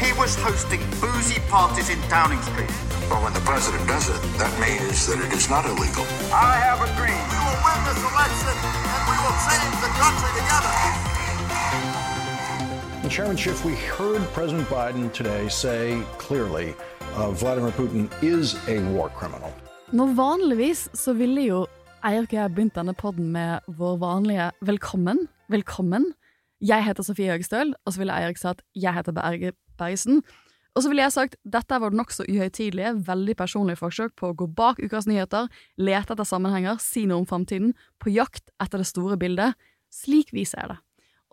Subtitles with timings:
[0.00, 2.72] He was hosting boozy parties in Downing Street.
[3.10, 6.04] Well, when the president does it, that means that it is not illegal.
[6.32, 7.20] I have a dream.
[7.32, 8.54] We will win this election
[8.94, 10.72] and we will change the country together.
[13.04, 16.74] In Chairman Schiff, we heard President Biden today say clearly
[17.16, 19.52] uh, Vladimir Putin is a war criminal.
[19.92, 21.66] Nå vanligvis så ville jo
[22.00, 25.26] Eirik og jeg begynt denne podden med vår vanlige velkommen.
[25.52, 26.14] Velkommen.
[26.60, 30.22] Jeg heter Sofie Høgestøl, og så ville Eirik sagt jeg heter Berge Bergesen.
[30.76, 34.36] Og så ville jeg sagt dette er vårt nokså uhøytidelige, veldig personlige forsøk på å
[34.38, 35.48] gå bak ukas nyheter,
[35.80, 39.58] lete etter sammenhenger, si noe om framtiden, på jakt etter det store bildet.
[39.90, 40.78] Slik vi ser det.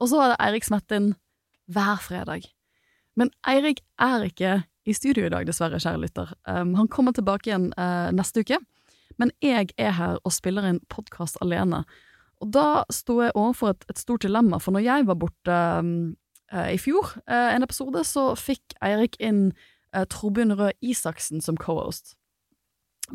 [0.01, 1.11] Og så er det Eirik Smettin
[1.69, 2.49] hver fredag.
[3.17, 6.33] Men Eirik er ikke i studio i dag, dessverre, kjære lytter.
[6.47, 8.59] Um, han kommer tilbake igjen uh, neste uke,
[9.19, 11.83] men jeg er her og spiller inn podkast alene.
[12.41, 15.91] Og da sto jeg overfor et, et, stort dilemma, for når jeg var borte um,
[16.73, 19.49] i fjor, uh, en episode, så fikk Eirik inn
[19.95, 22.15] uh, Torbjørn Røe Isaksen som co-host.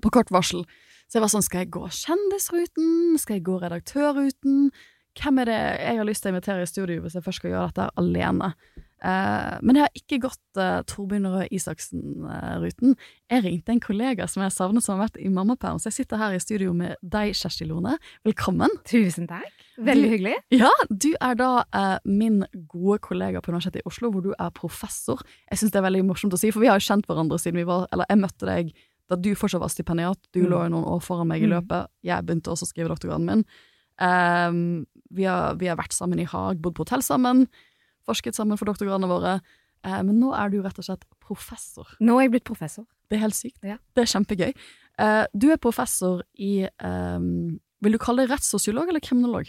[0.02, 0.64] På kort varsel.
[1.08, 3.19] Så jeg var sånn, skal jeg gå kjendisruten?
[3.20, 4.70] Skal jeg gå redaktørruten?
[5.20, 7.53] Hvem er det jeg har lyst til å invitere i studio hvis jeg først skal
[7.53, 8.53] gjøre dette alene?
[9.03, 12.92] Uh, men jeg har ikke gått uh, Torbjørn Røe Isaksen-ruten.
[13.33, 16.20] Jeg ringte en kollega som jeg savnet som har vært i mammaperm, så jeg sitter
[16.20, 17.97] her i studio med deg, Kjersti Lone.
[18.28, 18.70] Velkommen.
[18.86, 19.50] Tusen takk.
[19.83, 20.36] Veldig du, hyggelig.
[20.55, 24.55] Ja, Du er da uh, min gode kollega på Universitetet i Oslo, hvor du er
[24.55, 25.25] professor.
[25.50, 27.59] Jeg syns det er veldig morsomt å si, for vi har jo kjent hverandre siden
[27.59, 28.72] vi var Eller jeg møtte deg
[29.11, 30.22] da du fortsatt var stipendiat.
[30.33, 30.48] Du mm.
[30.48, 31.56] lå jo noen år foran meg i Mm.
[31.56, 31.91] løpet.
[32.06, 33.42] Jeg begynte også å skrive doktorgraden min.
[33.98, 37.44] Um, vi, har, vi har vært sammen i Haag, bodd på hotell sammen
[38.09, 39.41] forsket sammen for doktorgradene våre.
[39.85, 41.89] Eh, men nå er du rett og slett professor.
[42.01, 42.87] Nå er jeg blitt professor.
[43.11, 43.59] Det er helt sykt.
[43.67, 43.77] Ja.
[43.95, 44.53] Det er kjempegøy.
[45.03, 47.19] Eh, du er professor i eh,
[47.83, 49.49] Vil du kalle det rettssosiolog eller kriminolog?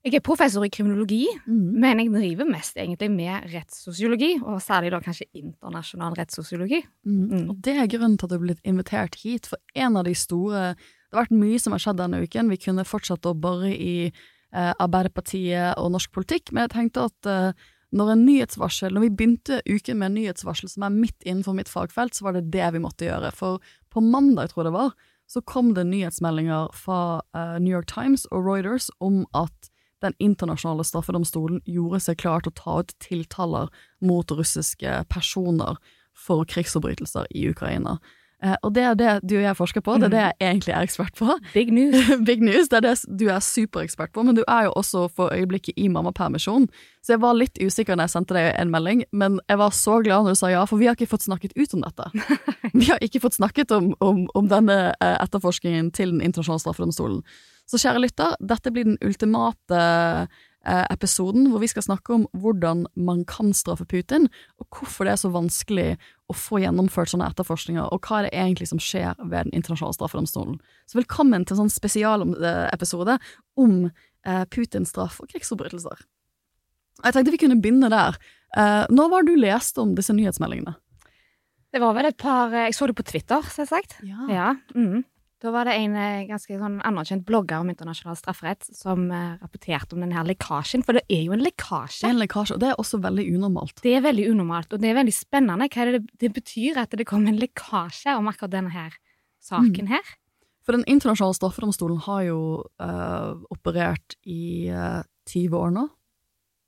[0.00, 1.74] Jeg er professor i kriminologi, Mm.
[1.78, 6.80] men jeg driver mest egentlig med rettssosiologi, og særlig da kanskje internasjonal rettssosiologi.
[7.04, 7.26] Mm.
[7.28, 7.50] Mm.
[7.50, 10.14] Og det er grunnen til at du er blitt invitert hit, for en av de
[10.14, 10.74] store
[11.10, 12.48] Det har vært mye som har skjedd denne uken.
[12.48, 17.26] Vi kunne fortsatt å bore i eh, Arbeiderpartiet og norsk politikk, men jeg tenkte at
[17.26, 17.52] eh,
[17.90, 21.70] når en nyhetsvarsel, når vi begynte uken med en nyhetsvarsel som er midt innenfor mitt
[21.70, 23.32] fagfelt, så var det det vi måtte gjøre.
[23.34, 23.58] For
[23.90, 24.94] på mandag, tror jeg det var,
[25.30, 29.70] så kom det nyhetsmeldinger fra uh, New York Times og Reuters om at
[30.02, 33.68] den internasjonale straffedomstolen gjorde seg klar til å ta ut tiltaler
[34.00, 35.78] mot russiske personer
[36.16, 37.98] for krigsforbrytelser i Ukraina.
[38.40, 40.72] Eh, og det er det du og jeg forsker på, det er det jeg egentlig
[40.72, 41.36] er ekspert på.
[41.56, 42.08] Big news.
[42.28, 45.34] Big news, det er det du er superekspert på, men du er jo også for
[45.36, 46.68] øyeblikket i mammapermisjon.
[47.04, 50.00] Så jeg var litt usikker når jeg sendte deg en melding, men jeg var så
[50.04, 52.10] glad når du sa ja, for vi har ikke fått snakket ut om dette.
[52.70, 57.18] Vi har ikke fått snakket om, om, om denne eh, etterforskningen til Den internasjonale straffedomstolen.
[57.68, 59.80] Så kjære lytter, dette blir den ultimate
[60.66, 64.26] episoden hvor vi skal snakke om hvordan man kan straffe Putin,
[64.60, 65.86] og hvorfor det er så vanskelig
[66.30, 69.96] å få gjennomført sånne etterforskninger, og hva er det egentlig som skjer ved Den internasjonale
[69.96, 70.60] straffedomstolen.
[70.86, 73.16] Så velkommen til en sånn spesialepisode
[73.60, 76.04] om eh, Putins straff og krigsforbrytelser.
[77.00, 78.18] Jeg tenkte vi kunne begynne der.
[78.56, 80.76] Eh, når var du leste om disse nyhetsmeldingene?
[81.70, 84.00] Det var vel et par Jeg så det på Twitter, selvsagt.
[84.06, 84.26] Ja.
[84.30, 84.48] Ja.
[84.74, 85.04] Mm.
[85.40, 89.94] Da var det en eh, ganske sånn anerkjent blogger om internasjonal strafferett som eh, rapporterte
[89.96, 92.04] om denne lekkasjen, for det er jo en lekkasje.
[92.04, 93.80] er en lekkasje, og det er også veldig unormalt.
[93.82, 97.06] Det er veldig unormalt, og det er veldig spennende hva det, det betyr at det
[97.08, 98.92] kom en lekkasje om akkurat denne her
[99.40, 99.94] saken Mm.
[99.94, 100.02] her.
[100.62, 102.40] For Den internasjonale straffedomstolen har jo
[102.78, 105.86] uh, operert i uh, 20 år nå.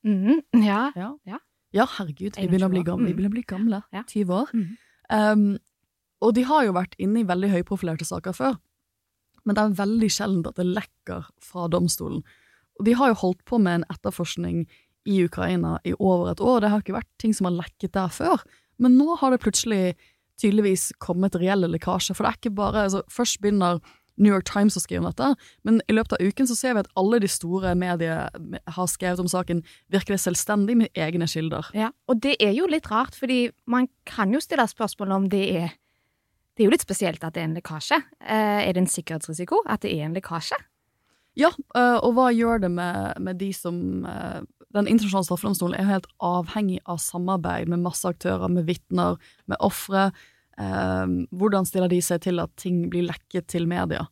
[0.06, 0.90] Mm, Ja.
[0.96, 1.38] Ja, Ja.
[1.72, 2.84] ja herregud, vi begynner å bli 21 år.
[2.88, 3.06] gamle.
[3.06, 3.16] Vi Mm.
[3.16, 3.82] begynner å bli gamle.
[3.92, 4.02] Ja.
[4.08, 4.48] 20 år.
[5.12, 5.58] Um,
[6.22, 8.56] og de har jo vært inne i veldig høyprofilerte saker før,
[9.42, 12.22] men det er veldig sjelden at det lekker fra domstolen.
[12.78, 14.64] Og de har jo holdt på med en etterforskning
[15.08, 18.12] i Ukraina i over et år, det har ikke vært ting som har lekket der
[18.14, 18.44] før,
[18.78, 19.96] men nå har det plutselig
[20.40, 23.82] tydeligvis kommet reelle lekkasjer, for det er ikke bare altså, Først begynner
[24.20, 25.28] New York Times å skrive om dette,
[25.66, 28.28] men i løpet av uken så ser vi at alle de store medier
[28.76, 31.70] har skrevet om saken, virker det selvstendig med egne kilder.
[31.76, 35.46] Ja, og det er jo litt rart, fordi man kan jo stille spørsmål om det
[35.62, 35.72] er
[36.52, 37.98] Det er jo litt spesielt at det er en lekkasje.
[38.20, 40.58] Eh, er det en sikkerhetsrisiko at det er en lekkasje?
[41.38, 45.88] Ja, øh, og hva gjør det med, med de som øh, Den internasjonale straffedomstolen er
[45.88, 50.06] helt avhengig av samarbeid med masse aktører, med vitner, med ofre.
[50.56, 54.06] Eh, hvordan stiller de seg til at ting blir lekket til media?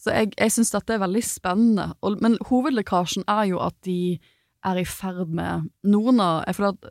[0.00, 1.90] Så jeg, jeg syns dette er veldig spennende.
[2.24, 4.16] Men hovedlekkasjen er jo at de
[4.64, 6.88] er i ferd med Noen av jeg føler at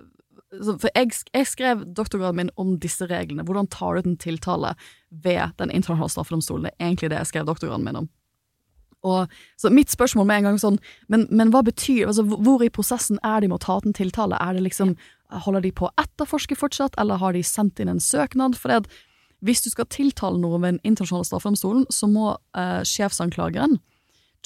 [0.52, 3.44] For jeg, jeg skrev doktorgraden min om disse reglene.
[3.44, 4.76] Hvordan tar du ut en tiltale
[5.12, 6.70] ved Den internasjonale straffedomstolen?
[6.70, 8.08] Det er egentlig det jeg skrev doktorgraden min om.
[9.06, 10.80] Og, så mitt spørsmål med en gang sånn,
[11.12, 13.94] men, men hva betyr altså, hvor- i prosessen er de med å ta ut en
[13.94, 14.40] tiltale?
[14.42, 14.96] Er det liksom,
[15.44, 18.56] Holder de på å etterforske fortsatt, eller har de sendt inn en søknad?
[18.56, 18.88] For det at
[19.44, 23.76] hvis du skal tiltale noe ved den internasjonale straffedomstolen, så må eh, sjefsanklageren,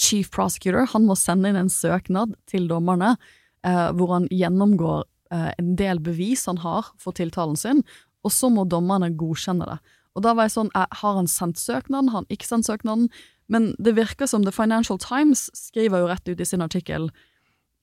[0.02, 3.14] chief prosecutor, han må sende inn en søknad til dommerne
[3.62, 7.86] eh, hvor han gjennomgår en del bevis han har for tiltalen sin,
[8.26, 9.78] og så må dommerne godkjenne det.
[10.16, 13.10] Og da var jeg sånn, eh, har han sendt søknaden, har han ikke sendt søknaden?
[13.52, 17.10] Men det virker som The Financial Times skriver jo rett ut i sin artikkel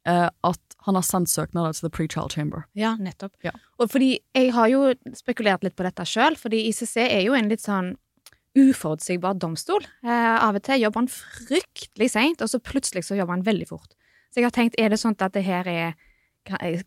[0.06, 2.66] eh, at han har sendt søknader til The Pre-Child Chamber.
[2.78, 3.34] Ja, nettopp.
[3.44, 3.52] Ja.
[3.78, 7.50] Og fordi jeg har jo spekulert litt på dette sjøl, fordi ICC er jo en
[7.52, 7.96] litt sånn
[8.58, 9.84] uforutsigbar domstol.
[10.04, 13.68] Eh, av og til jobber han fryktelig seint, og så plutselig så jobber han veldig
[13.68, 13.92] fort.
[14.32, 15.96] Så jeg har tenkt, er det sånn at det her er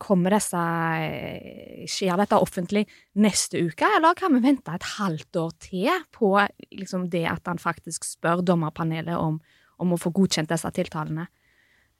[0.01, 2.85] Kommer disse eh, Skjer dette offentlig
[3.21, 6.33] neste uke, eller kan vi vente et halvt år til på
[6.77, 9.39] liksom, det at han faktisk spør dommerpanelet om,
[9.81, 11.27] om å få godkjent disse tiltalene?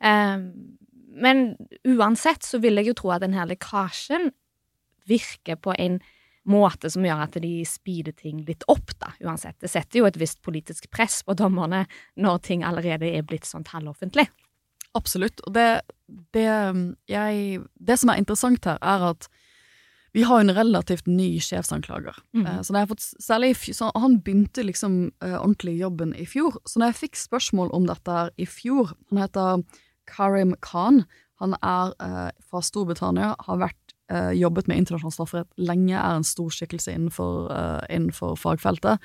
[0.02, 0.48] Um,
[1.12, 1.52] men
[1.86, 4.32] uansett så vil jeg jo tro at denne lekkasjen
[5.10, 6.00] virker på en
[6.50, 9.60] måte som gjør at de speeder ting litt opp, da, uansett.
[9.62, 11.84] Det setter jo et visst politisk press på dommerne
[12.18, 14.26] når ting allerede er blitt sånn halvoffentlig.
[14.98, 15.42] Absolutt.
[15.48, 15.68] Og det,
[16.36, 16.48] det,
[17.10, 19.30] jeg, det som er interessant her, er at
[20.12, 22.18] vi har en relativt ny sjefsanklager.
[22.36, 26.60] Eh, Så fått, særlig så Han begynte liksom uh, ordentlig jobben i fjor.
[26.68, 29.64] Så når jeg fikk spørsmål om dette her i fjor Han heter
[30.08, 31.06] Karim Khan.
[31.40, 36.28] Han er uh, fra Storbritannia, har vært, uh, jobbet med internasjonal strafferett lenge, er en
[36.28, 37.48] stor skikkelse innenfor,
[37.90, 39.00] innenfor fagfeltet.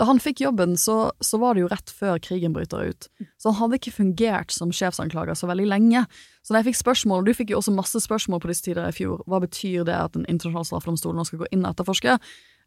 [0.00, 3.08] Da han fikk jobben, så, så var det jo rett før krigen bryter ut.
[3.36, 6.06] Så han hadde ikke fungert som sjefsanklager så veldig lenge.
[6.40, 8.88] Så da jeg fikk spørsmål, og du fikk jo også masse spørsmål på disse tider
[8.88, 12.16] i fjor, hva betyr det at en internasjonal straffedomstol nå skal gå inn og etterforske,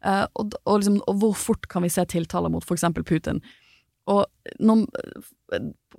[0.04, 3.40] Eh, og, og, liksom, og hvor fort kan vi se tiltaler mot for eksempel Putin?
[4.06, 4.22] Og
[4.62, 4.84] når,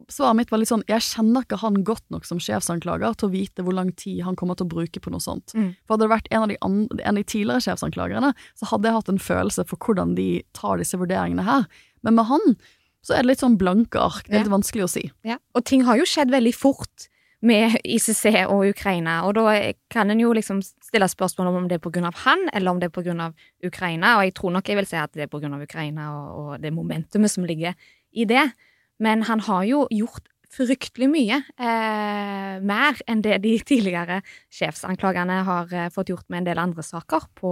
[0.07, 3.33] svaret mitt var litt sånn, jeg kjenner ikke han godt nok som sjefsanklager til å
[3.33, 5.51] vite hvor lang tid han kommer til å bruke på noe sånt.
[5.57, 5.74] Mm.
[5.83, 8.88] For hadde det vært en av, de andre, en av de tidligere sjefsanklagerne, så hadde
[8.88, 11.68] jeg hatt en følelse for hvordan de tar disse vurderingene her.
[12.07, 12.56] Men med han,
[13.04, 14.25] så er det litt sånn blanke ark.
[14.27, 15.06] Det er litt vanskelig å si.
[15.27, 15.39] Ja.
[15.56, 17.10] Og ting har jo skjedd veldig fort
[17.45, 19.51] med ICC og Ukraina, og da
[19.94, 23.21] kan en jo liksom stille spørsmål om det er av han, eller om det er
[23.21, 26.39] av Ukraina, og jeg tror nok jeg vil si at det er av Ukraina og,
[26.39, 27.75] og det momentumet som ligger
[28.12, 28.51] i det.
[29.00, 30.25] Men han har jo gjort
[30.57, 34.21] fryktelig mye eh, mer enn det de tidligere
[34.54, 37.51] sjefsanklagerne har eh, fått gjort med en del andre saker på,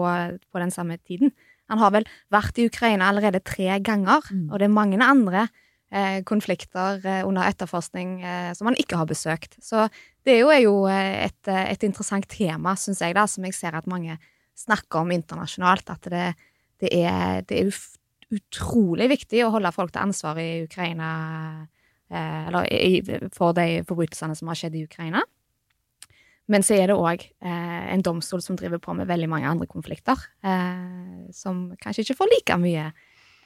[0.51, 1.33] på den samme tiden.
[1.69, 4.49] Han har vel vært i Ukraina allerede tre ganger, Mm.
[4.51, 5.47] og det er mange andre
[5.91, 9.57] eh, konflikter eh, under etterforskning eh, som han ikke har besøkt.
[9.61, 9.87] Så
[10.25, 13.57] det er jo, er jo eh, et, et interessant tema, syns jeg, da, som jeg
[13.57, 14.17] ser at mange
[14.55, 15.89] snakker om internasjonalt.
[15.89, 16.25] At det,
[16.81, 17.71] det er, det er
[18.35, 21.09] utrolig viktig å holde folk til ansvar i Ukraina
[22.11, 22.99] eh, Eller i,
[23.33, 25.23] for de forbrytelsene som har skjedd i Ukraina.
[26.51, 29.67] Men så er det òg eh, en domstol som driver på med veldig mange andre
[29.69, 32.91] konflikter, eh, som kanskje ikke får like mye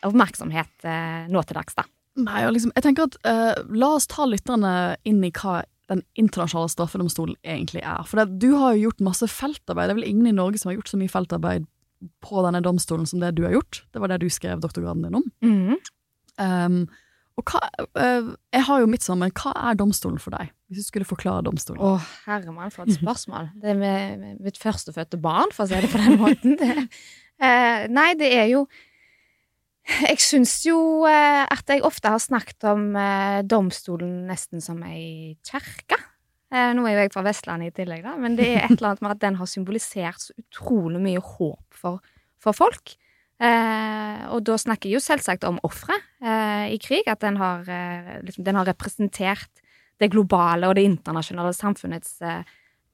[0.08, 1.88] oppmerksomhet eh, nå til dags, da.
[2.20, 4.74] Nei, og liksom, jeg tenker at eh, La oss ta lytterne
[5.08, 8.04] inn i hva den internasjonale straffedomstolen egentlig er.
[8.06, 9.90] For det, du har jo gjort masse feltarbeid.
[9.90, 11.66] Det er vel ingen i Norge som har gjort så mye feltarbeid
[12.24, 13.84] på denne domstolen som det du har gjort.
[13.94, 15.30] Det var det du skrev doktorgraden din om.
[15.46, 15.78] Mhm.
[16.40, 16.84] Um,
[17.40, 17.62] og hva,
[17.96, 20.52] uh, jeg har jo mitt sammen, men hva er domstolen for deg?
[20.68, 21.80] Hvis du skulle forklare domstolen.
[21.80, 23.54] Å, oh, herre mann, for et spørsmål.
[23.62, 26.58] Det er med, med mitt førstefødte barn, for å si det på den måten.
[26.60, 26.86] Det,
[27.40, 28.68] uh, nei, det er jo
[29.90, 30.78] Jeg syns jo
[31.10, 32.84] eh, at jeg ofte har snakket om
[33.50, 35.98] domstolen nesten som ei kjerke.
[36.52, 38.92] Eh, nå er jo jeg fra Vestlandet i tillegg, da, men det er et eller
[38.94, 42.00] annet med at den har symbolisert så utrolig mye håp for,
[42.42, 42.96] for folk.
[43.40, 47.62] Eh, og da snakker jeg jo selvsagt om ofre eh, i krig, at den har,
[47.70, 49.62] eh, liksom, den har representert
[50.00, 52.42] det globale og det internasjonale samfunnets eh,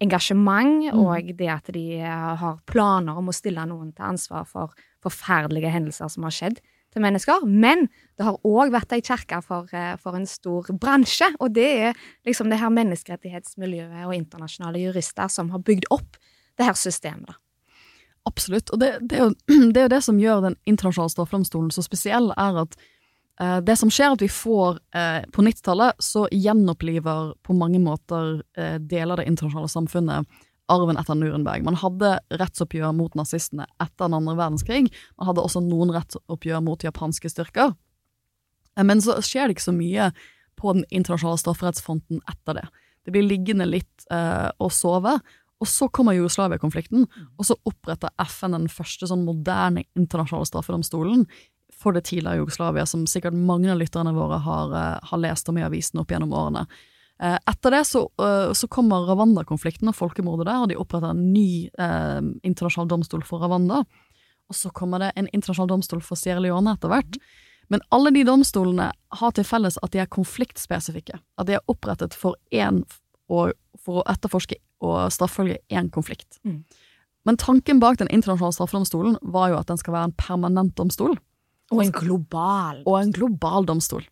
[0.04, 1.00] engasjement, Mm.
[1.00, 6.10] og det at de har planer om å stille noen til ansvar for forferdelige hendelser
[6.12, 6.60] som har skjedd
[6.96, 7.46] til mennesker.
[7.46, 7.86] Men
[8.16, 12.04] det har òg vært ei kjerke for, eh, for en stor bransje, og det er
[12.28, 16.18] liksom det her menneskerettighetsmiljøet og internasjonale jurister som har bygd opp
[16.58, 17.28] det her systemet.
[17.28, 17.40] da.
[18.26, 18.72] Absolutt.
[18.74, 19.34] Og det, det, er jo,
[19.74, 22.80] det er jo det som gjør den internasjonale straffedomstolen så spesiell, er at
[23.42, 27.82] Eh, det som skjer, er at vi får eh, På 90-tallet så gjenoppliver på mange
[27.84, 30.38] måter eh, deler av det internasjonale samfunnet
[30.72, 31.66] arven etter Nuremberg.
[31.66, 34.90] Man hadde rettsoppgjør mot nazistene etter den andre verdenskrig.
[35.20, 37.76] Man hadde også noen rettsoppgjør mot japanske styrker.
[38.82, 40.10] Men så skjer det ikke så mye
[40.60, 42.68] på den internasjonale strafferettsfronten etter det.
[43.06, 45.18] Det blir liggende litt eh, og sove.
[45.64, 47.06] Og så kommer Jugoslavia-konflikten,
[47.40, 51.24] og så oppretter FN den første sånn moderne internasjonale straffedomstolen
[51.76, 55.58] for det tidligere Jugoslavia, som sikkert mange av lytterne våre har, eh, har lest om
[55.58, 56.66] i avisen opp gjennom årene.
[57.24, 61.32] Eh, etter det så, eh, så kommer Rwanda-konflikten og folkemordet der, og de oppretter en
[61.32, 63.86] ny eh, internasjonal domstol for Rwanda.
[64.50, 67.20] Og så kommer det en internasjonal domstol for Sierra Leone etter hvert.
[67.74, 71.18] Men alle de domstolene har til felles at de er konfliktspesifikke.
[71.40, 72.84] At de er opprettet for en,
[73.26, 73.56] for
[73.88, 76.38] å etterforske og straffølge én konflikt.
[76.46, 76.62] Mm.
[77.26, 81.16] Men tanken bak den internasjonale straffedomstolen var jo at den skal være en permanent domstol
[81.74, 82.84] Og en global.
[82.86, 84.06] og en global domstol.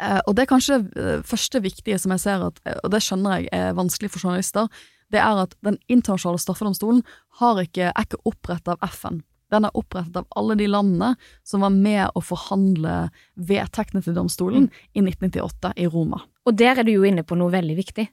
[0.00, 3.02] Eh, og det er kanskje det første viktige som jeg ser at, eh, og det
[3.04, 4.68] skjønner jeg er vanskelig for journalister,
[5.12, 7.02] det er at den internasjonale straffedomstolen
[7.40, 9.20] har ikke, er ikke opprettet av FN.
[9.52, 11.10] Den er opprettet av alle de landene
[11.44, 16.22] som var med å forhandle vedtektene til domstolen i 1998 i Roma.
[16.48, 18.06] Og der er du jo inne på noe veldig viktig.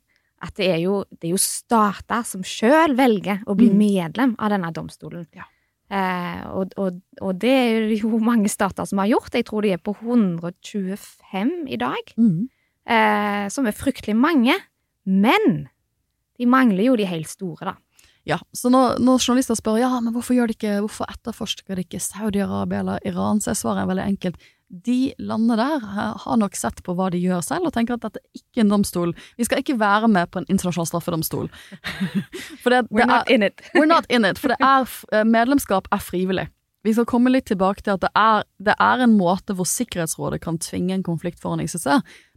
[0.43, 3.77] At det er jo, det er jo stater som sjøl velger å bli Mm.
[3.77, 5.27] medlem av denne domstolen.
[5.35, 5.43] Ja.
[5.89, 9.36] Eh, og, og, og det er jo mange stater som har gjort.
[9.36, 12.13] Jeg tror de er på 125 i dag.
[12.89, 14.55] Eh, som er fryktelig mange.
[15.10, 15.67] Men
[16.39, 17.77] de mangler jo de helt store, da.
[18.27, 21.86] Ja, så når, når journalister spør ja, men hvorfor, gjør de ikke, hvorfor etterforsker de
[21.86, 24.50] ikke Saudi-Arabia eller Iran, så er svaret veldig enkelt.
[24.69, 25.81] De landene der
[26.23, 28.73] har nok sett på hva de gjør selv, og tenker at dette er ikke en
[28.75, 29.15] domstol.
[29.39, 31.49] Vi skal ikke være med på en internasjonal straffedomstol.
[32.61, 33.65] For det, det We're not er, in it.
[33.75, 36.47] we're not in it, for det er, eh, medlemskap er frivillig.
[36.85, 40.39] Vi skal komme litt tilbake til at det er, det er en måte hvor Sikkerhetsrådet
[40.45, 41.88] kan tvinge en konflikt foran ICC,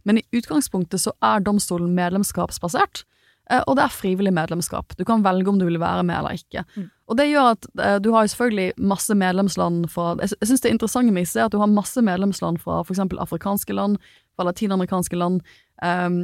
[0.03, 3.05] men i utgangspunktet så er domstolen medlemskapsbasert.
[3.51, 4.95] Eh, Og det er frivillig medlemskap.
[4.97, 6.63] Du kan velge om du vil være med eller ikke.
[6.77, 6.89] Mm.
[7.11, 10.71] Og det gjør at eh, du har selvfølgelig masse medlemsland fra Jeg, sy- syns det
[10.71, 12.99] interessante med er at du har masse medlemsland fra f.eks.
[13.19, 13.97] afrikanske land,
[14.35, 15.41] fra latinamerikanske land,
[15.83, 16.23] um,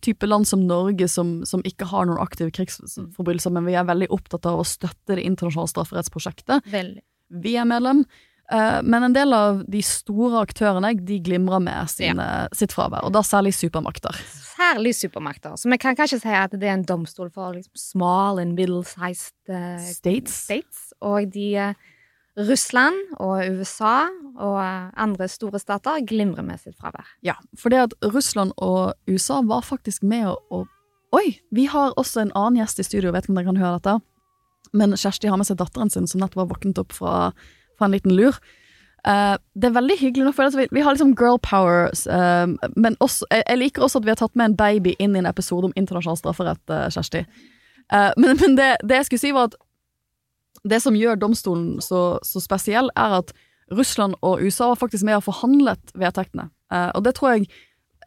[0.00, 4.06] type land som Norge som, som ikke har noen aktive krigsforbrytelser, men vi er veldig
[4.14, 6.64] opptatt av å støtte det internasjonale strafferettsprosjektet.
[6.70, 7.02] Veldig.
[7.42, 8.04] Vi er medlem.
[8.50, 12.26] Eh, men en del av de store aktørene de glimrer med sine,
[12.56, 14.16] sitt fravær, og da særlig supermakter.
[14.50, 15.54] Særlig supermakter.
[15.60, 19.36] Så vi kan kanskje si at det er en domstol for liksom small and middle-sized
[19.52, 20.34] uh, States.
[20.48, 20.90] states.
[21.00, 21.88] Og de uh,
[22.38, 24.08] Russland og USA
[24.40, 27.06] og eh, andre store stater glimrer med sitt fravær.
[27.26, 30.66] Ja, for det at Russland og USA var faktisk med å, å
[31.10, 31.40] Oi!
[31.50, 33.96] Vi har også en annen gjest i studio, vet ikke om dere kan høre dette.
[34.78, 37.14] Men Kjersti har med seg datteren sin, som nettopp har våknet opp fra,
[37.80, 38.36] fra en liten lur.
[39.00, 42.98] Uh, det er veldig hyggelig nå, for vi, vi har liksom girl power, uh, men
[43.00, 45.28] også, jeg, jeg liker også at vi har tatt med en baby inn i en
[45.30, 47.24] episode om internasjonal strafferett, uh, Kjersti.
[47.92, 49.58] Eh, men men det, det jeg skulle si, var at
[50.70, 53.32] det som gjør domstolen så, så spesiell, er at
[53.70, 56.50] Russland og USA var faktisk med og forhandlet vedtektene.
[56.72, 57.50] Eh, og det tror jeg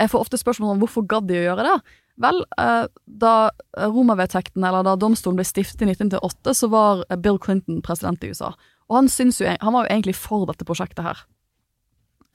[0.01, 1.74] Jeg får ofte spørsmål om hvorfor gadd de å gjøre det.
[2.18, 7.38] Vel, eh, da Roma-vedtektene, eller da domstolen ble stiftet i 1998, så var eh, Bill
[7.38, 8.50] Clinton president i USA.
[8.94, 11.24] Og han, jo, han var jo egentlig for dette prosjektet her.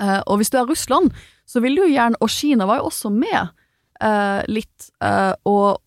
[0.02, 1.14] Uh, og hvis du er Russland,
[1.46, 3.48] så vil du jo gjerne Og Kina var jo også med
[4.02, 4.90] uh, litt.
[5.02, 5.80] Uh, og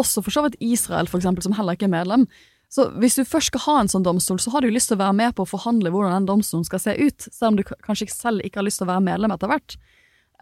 [0.00, 2.26] også for så vidt Israel, for eksempel, som heller ikke er medlem.
[2.72, 4.98] Så hvis du først skal ha en sånn domstol, så har du jo lyst til
[4.98, 7.62] å være med på å forhandle hvordan den domstolen skal se ut, selv om du
[7.62, 9.76] kanskje ikke selv ikke har lyst til å være medlem etter hvert.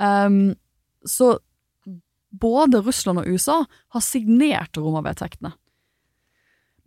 [0.00, 0.54] Um,
[1.04, 1.34] så
[2.32, 3.58] både Russland og USA
[3.92, 5.52] har signert Roma-vedtektene.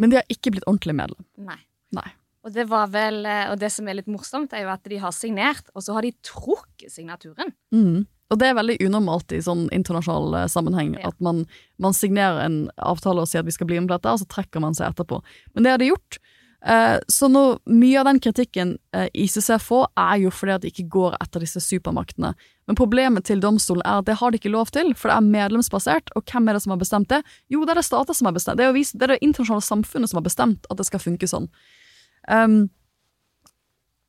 [0.02, 1.28] Men de har ikke blitt ordentlig medlem.
[1.38, 1.60] Nei.
[1.96, 2.10] Nei.
[2.46, 5.00] Og det var vel, eh, og det som er litt morsomt, er jo at de
[5.02, 7.56] har signert, og så har de trukket signaturen.
[7.74, 8.06] Mm.
[8.30, 11.10] Og det er veldig unormalt i sånn internasjonal eh, sammenheng, Ja.
[11.10, 11.46] at man,
[11.82, 14.30] man signerer en avtale og sier at vi skal bli med på dette, og så
[14.30, 15.22] trekker man seg etterpå.
[15.56, 16.20] Men det har de gjort.
[16.66, 20.90] Eh, så nå, mye av den kritikken ICC får, er jo fordi at de ikke
[20.90, 22.34] går etter disse supermaktene.
[22.66, 25.32] Men problemet til domstolen er at det har de ikke lov til, for det er
[25.34, 27.22] medlemsbasert, og hvem er det som har bestemt det?
[27.50, 28.58] Jo, det er det stater som har bestemt.
[28.62, 31.50] Det er det det internasjonale samfunnet som har bestemt at det skal funke sånn.
[32.32, 32.66] Um,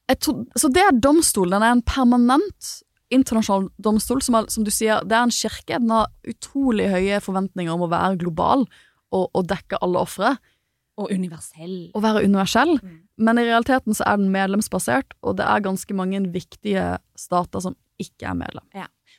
[0.07, 1.57] jeg tror, så det er domstolen.
[1.57, 2.73] Den er en permanent
[3.13, 4.23] internasjonal domstol.
[4.23, 5.79] Som, er, som du sier, det er en kirke.
[5.79, 8.67] Den har utrolig høye forventninger om å være global
[9.15, 10.37] og, og dekke alle ofre.
[10.97, 11.91] Og universell.
[11.93, 12.77] Å være universell.
[12.81, 13.01] Mm.
[13.27, 17.77] Men i realiteten så er den medlemsbasert, og det er ganske mange viktige stater som
[18.01, 18.65] ikke er medlem.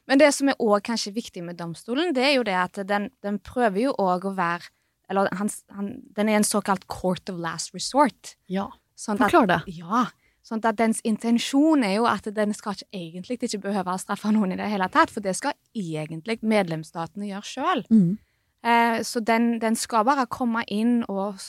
[0.08, 3.10] Men det som er også kanskje viktig med domstolen, det er jo det at den,
[3.26, 4.72] den prøver jo òg å være
[5.10, 5.86] Eller han, han,
[6.16, 8.36] den er en såkalt court of last resort.
[8.52, 8.66] Ja.
[8.98, 9.60] Sånn Forklar det.
[9.78, 10.08] Ja.
[10.48, 14.32] Sånn at dens intensjon er jo at den skal ikke egentlig ikke behøve å straffe
[14.32, 17.84] noen i det hele tatt, for det skal egentlig medlemsstatene gjøre sjøl.
[18.64, 21.44] Eh, så den, den skal bare komme inn og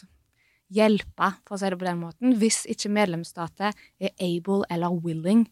[0.74, 5.46] hjelpe, for å si det på den måten, hvis ikke medlemsstater er able eller willing,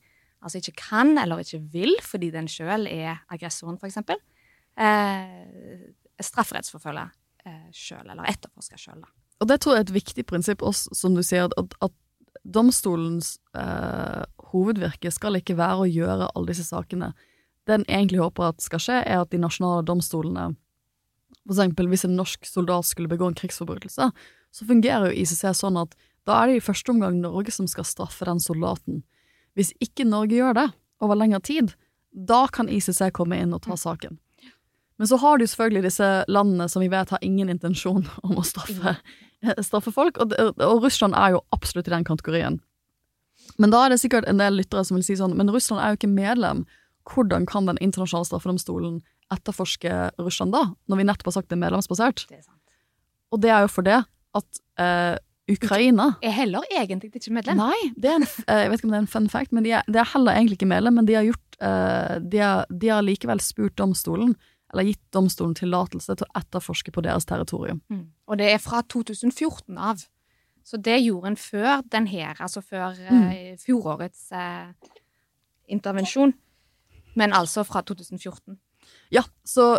[0.45, 4.21] altså ikke kan eller ikke vil, fordi den sjøl er aggressoren, eksempel,
[4.77, 5.87] eh,
[6.21, 7.07] strafferettsforfølge
[7.47, 9.15] eh, sjøl, eller etterforske sjøl, da.
[9.41, 11.95] Og det tror jeg er et viktig prinsipp også, som du sier, at, at
[12.47, 17.13] domstolens eh, hovedvirke skal ikke være å gjøre alle disse sakene.
[17.67, 20.53] Det en egentlig håper at skal skje, er at de nasjonale domstolene,
[21.47, 24.11] for eksempel hvis en norsk soldat skulle begå en krigsforbrytelse,
[24.57, 25.95] så fungerer jo ICC sånn at
[26.27, 29.03] da er det i første omgang Norge som skal straffe den soldaten.
[29.59, 30.69] Hvis ikke Norge gjør det
[31.05, 31.75] over lengre tid,
[32.11, 34.17] da kan ICC komme inn og ta saken.
[34.97, 38.47] Men så har du selvfølgelig disse landene som vi vet har ingen intensjon om å
[38.47, 38.97] straffe,
[39.67, 42.61] straffe folk, og, og Russland er jo absolutt i den kategorien.
[43.61, 45.93] Men da er det sikkert en del lyttere som vil si sånn, men Russland er
[45.93, 46.65] jo ikke medlem.
[47.07, 48.99] Hvordan kan den internasjonale straffedomstolen
[49.33, 52.27] etterforske Russland da, når vi nettopp har sagt det er medlemsbasert?
[52.31, 52.61] Det er sant.
[53.35, 54.01] Og det er jo for det
[54.37, 55.17] at eh,
[55.51, 57.61] Ukraina Er heller egentlig ikke medlem.
[57.61, 59.67] Nei, det er en, eh, jeg vet ikke om det er en fun fact, men
[59.67, 62.67] de er, de er heller egentlig ikke medlem, men de har gjort eh, de, har,
[62.71, 64.35] de har likevel spurt domstolen,
[64.77, 67.81] eller gitt domstolen tillatelse til å etterforske på deres territorium.
[67.89, 68.05] Mm.
[68.29, 70.05] Og det er fra 2014 av.
[70.67, 74.91] Så det gjorde en før den her, altså før eh, fjorårets eh,
[75.73, 76.35] intervensjon.
[77.17, 78.59] Men altså fra 2014.
[79.15, 79.79] Ja, så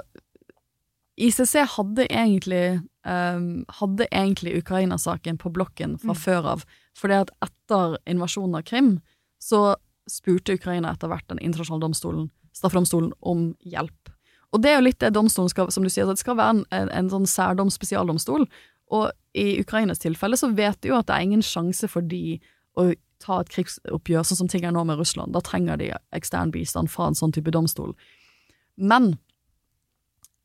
[1.18, 6.22] ICC hadde egentlig um, hadde egentlig Ukraina-saken på blokken fra Mm.
[6.22, 9.00] før av, fordi at etter invasjonen av Krim,
[9.40, 9.76] så
[10.10, 14.07] spurte Ukraina etter hvert den internasjonale domstolen, straffedomstolen, om hjelp.
[14.56, 16.64] Og det er jo litt det domstolen skal, som du sier, det skal være en,
[16.76, 18.48] en, en sånn særdom spesialdomstol,
[18.96, 22.40] og i Ukrainas tilfelle så vet de jo at det er ingen sjanse for de
[22.80, 22.92] å
[23.24, 25.34] ta et krigsoppgjør sånn som ting er nå med Russland.
[25.36, 27.96] Da trenger de ekstern bistand fra en sånn type domstol.
[28.78, 29.16] Men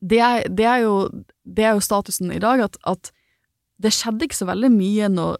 [0.03, 0.95] det er, det er, jo,
[1.47, 3.13] det er jo statusen i dag at, at
[3.79, 5.37] det skjedde ikke så veldig mye når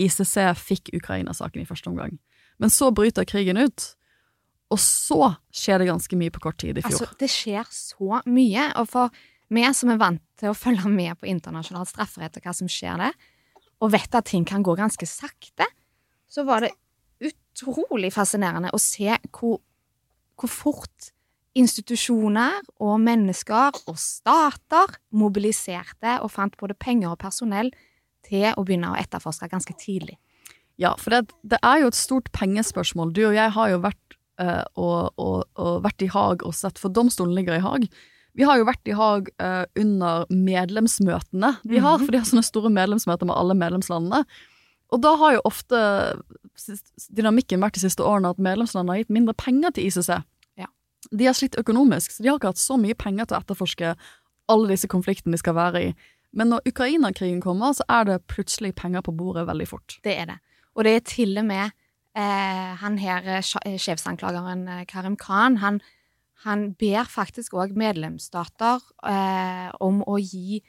[0.00, 2.16] ICC fikk Ukraina-saken i første omgang.
[2.62, 3.92] Men så bryter krigen ut,
[4.68, 6.92] og så skjer det ganske mye på kort tid i fjor.
[6.92, 8.66] Altså, det skjer så mye.
[8.80, 9.14] Og for
[9.54, 13.00] vi som er vant til å følge med på internasjonal strafferett og hva som skjer
[13.00, 13.16] der,
[13.78, 15.68] og vet at ting kan gå ganske sakte,
[16.28, 16.74] så var det
[17.24, 19.60] utrolig fascinerende å se hvor,
[20.38, 21.12] hvor fort
[21.58, 27.72] institusjoner og mennesker og stater mobiliserte og fant både penger og personell
[28.26, 30.18] til å begynne å etterforske ganske tidlig.
[30.78, 33.10] Ja, for det, det er jo et stort pengespørsmål.
[33.14, 36.80] Du og jeg har jo vært, eh, og, og, og vært i Haag og sett,
[36.80, 37.88] for domstolen ligger i Haag.
[38.38, 42.46] Vi har jo vært i Haag uh, under medlemsmøtene de har, for de har sånne
[42.46, 44.20] store medlemsmøter med alle medlemslandene.
[44.94, 45.80] Og da har jo ofte
[47.12, 50.12] dynamikken vært de siste årene at medlemslandene har gitt mindre penger til ICC.
[50.60, 50.70] Ja.
[51.10, 53.96] De har slitt økonomisk, så de har ikke hatt så mye penger til å etterforske
[54.48, 55.90] alle disse konfliktene de skal være i.
[56.38, 59.98] Men når Ukraina-krigen kommer, så er det plutselig penger på bordet veldig fort.
[60.04, 60.38] Det er det.
[60.76, 61.74] Og det er til og med
[62.18, 65.80] eh, han her, eh, eh, sjefsanklageren eh, Karim Khan, han,
[66.44, 70.60] han ber faktisk òg medlemsstater eh, om å gi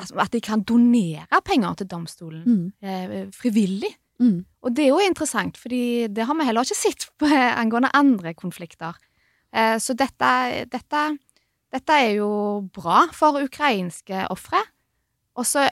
[0.00, 2.72] at, at de kan donere penger til domstolen Mm.
[2.82, 3.94] eh, frivillig.
[4.20, 4.44] Mm.
[4.62, 8.34] Og det er jo interessant, fordi det har vi heller ikke sett på, angående andre
[8.36, 8.94] konflikter.
[9.52, 11.04] Eh, så dette, dette,
[11.72, 12.28] dette er jo
[12.72, 14.60] bra for ukrainske ofre.
[15.40, 15.64] Og så,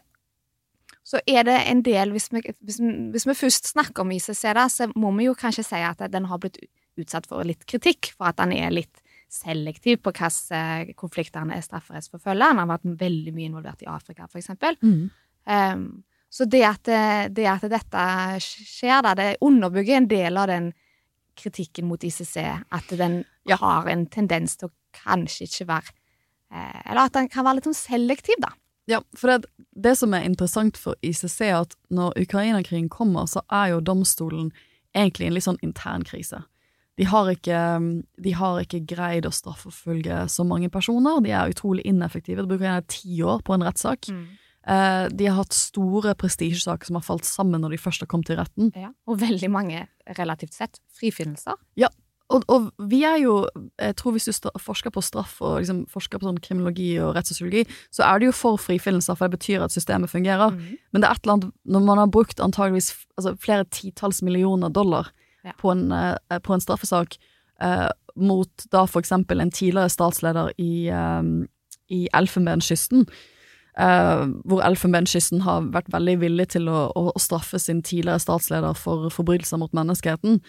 [1.08, 4.42] så er det en del hvis vi, hvis, vi- hvis vi først snakker om ICC,
[4.58, 6.58] da, så må vi jo kanskje si at den har blitt
[7.00, 9.00] utsatt for litt kritikk for at den er litt
[9.32, 12.50] selektiv på hvilke konflikter han er strafferettsforfølger.
[12.52, 14.76] Han har vært veldig mye involvert i Afrika, eksempel.
[14.82, 15.10] Mm.
[15.48, 15.82] Um,
[16.32, 18.04] så det at, det, det at dette
[18.44, 20.70] skjer, da, det underbygger en del av den
[21.38, 22.36] kritikken mot ICC,
[22.72, 23.56] at den Ja.
[23.56, 24.72] har en tendens til å
[25.04, 25.92] kanskje ikke være
[26.52, 28.50] eh, Eller at den kan være litt sånn selektiv, da.
[28.88, 33.42] Ja, for det, det som er interessant for ICC, er at når Ukraina-krigen kommer, så
[33.52, 34.48] er jo domstolen
[34.96, 36.40] egentlig en litt sånn intern krise.
[36.98, 37.60] De har ikke,
[38.18, 41.20] de har ikke greid å straffeforfølge så mange personer.
[41.22, 42.42] De er utrolig ineffektive.
[42.42, 44.08] Det bruker gjerne ti år på en rettssak.
[44.68, 48.32] Eh, de har hatt store prestisjesaker som har falt sammen når de først har kommet
[48.32, 48.72] til retten.
[48.74, 48.90] Ja.
[49.06, 49.84] Og veldig mange,
[50.18, 51.60] relativt sett, frifinnelser.
[52.28, 53.34] Og, og vi er jo,
[53.80, 57.62] jeg tror hvis du forsker på straff og liksom forsker på sånn kriminologi og rettssosiologi,
[57.94, 60.52] så er det jo for frifinnelser, for det betyr at systemet fungerer.
[60.52, 60.76] Mhm.
[60.92, 64.68] Men det er et eller annet, når man har brukt antageligvis altså, flere titalls millioner
[64.68, 65.12] dollar
[65.44, 65.52] Ja.
[65.58, 67.16] på, en, eh, på en straffesak,
[67.60, 71.46] eh, mot da for eksempel en tidligere statsleder i, eh,
[71.88, 73.06] i Elfenbenskysten,
[73.78, 78.76] eh, hvor Elfenbenskysten har vært veldig villig til å, å, å straffe sin tidligere statsleder
[78.76, 80.42] for forbrytelser mot menneskeheten.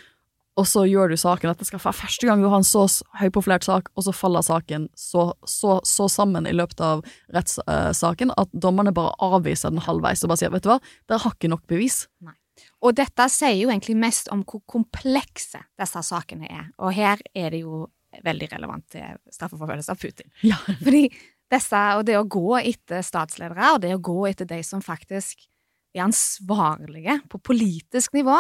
[0.58, 1.50] Og så gjør du saken.
[1.50, 2.86] at det skal være første gang du har en så
[3.20, 8.52] høyprofilert sak, og så faller saken så, så, så sammen i løpet av rettssaken at
[8.52, 11.66] dommerne bare avviser den halvveis og bare sier vet du hva, dere har ikke nok
[11.70, 12.04] bevis.
[12.26, 12.36] Nei.
[12.84, 16.68] Og dette sier jo egentlig mest om hvor komplekse disse sakene er.
[16.80, 17.86] Og her er det jo
[18.26, 20.32] veldig relevant til straffeforfølgelse av Putin.
[20.44, 20.60] Ja.
[20.84, 21.06] Fordi
[21.50, 25.48] disse, og det å gå etter statsledere, og det å gå etter de som faktisk
[25.96, 28.38] er ansvarlige på politisk nivå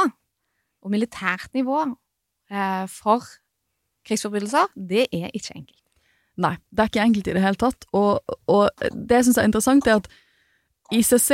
[0.84, 1.82] og militært nivå
[2.52, 3.26] eh, for
[4.08, 5.76] krigsforbrytelser, det er ikke enkelt.
[6.40, 7.86] Nei, det er ikke enkelt i det hele tatt.
[7.92, 10.08] Og, og det jeg syns er interessant, er at
[10.96, 11.32] ICC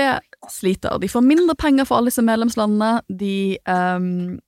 [0.52, 0.98] sliter.
[0.98, 3.04] De får mindre penger for alle disse medlemslandene.
[3.20, 4.40] De, um,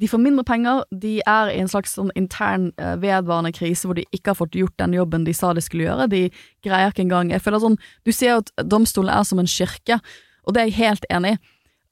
[0.00, 0.84] de får mindre penger.
[0.92, 4.58] De er i en slags sånn intern eh, vedvarende krise hvor de ikke har fått
[4.58, 6.08] gjort den jobben de sa de skulle gjøre.
[6.12, 6.22] De
[6.64, 10.00] greier ikke engang Jeg føler sånn Du sier at domstolen er som en kirke,
[10.44, 11.42] og det er jeg helt enig i.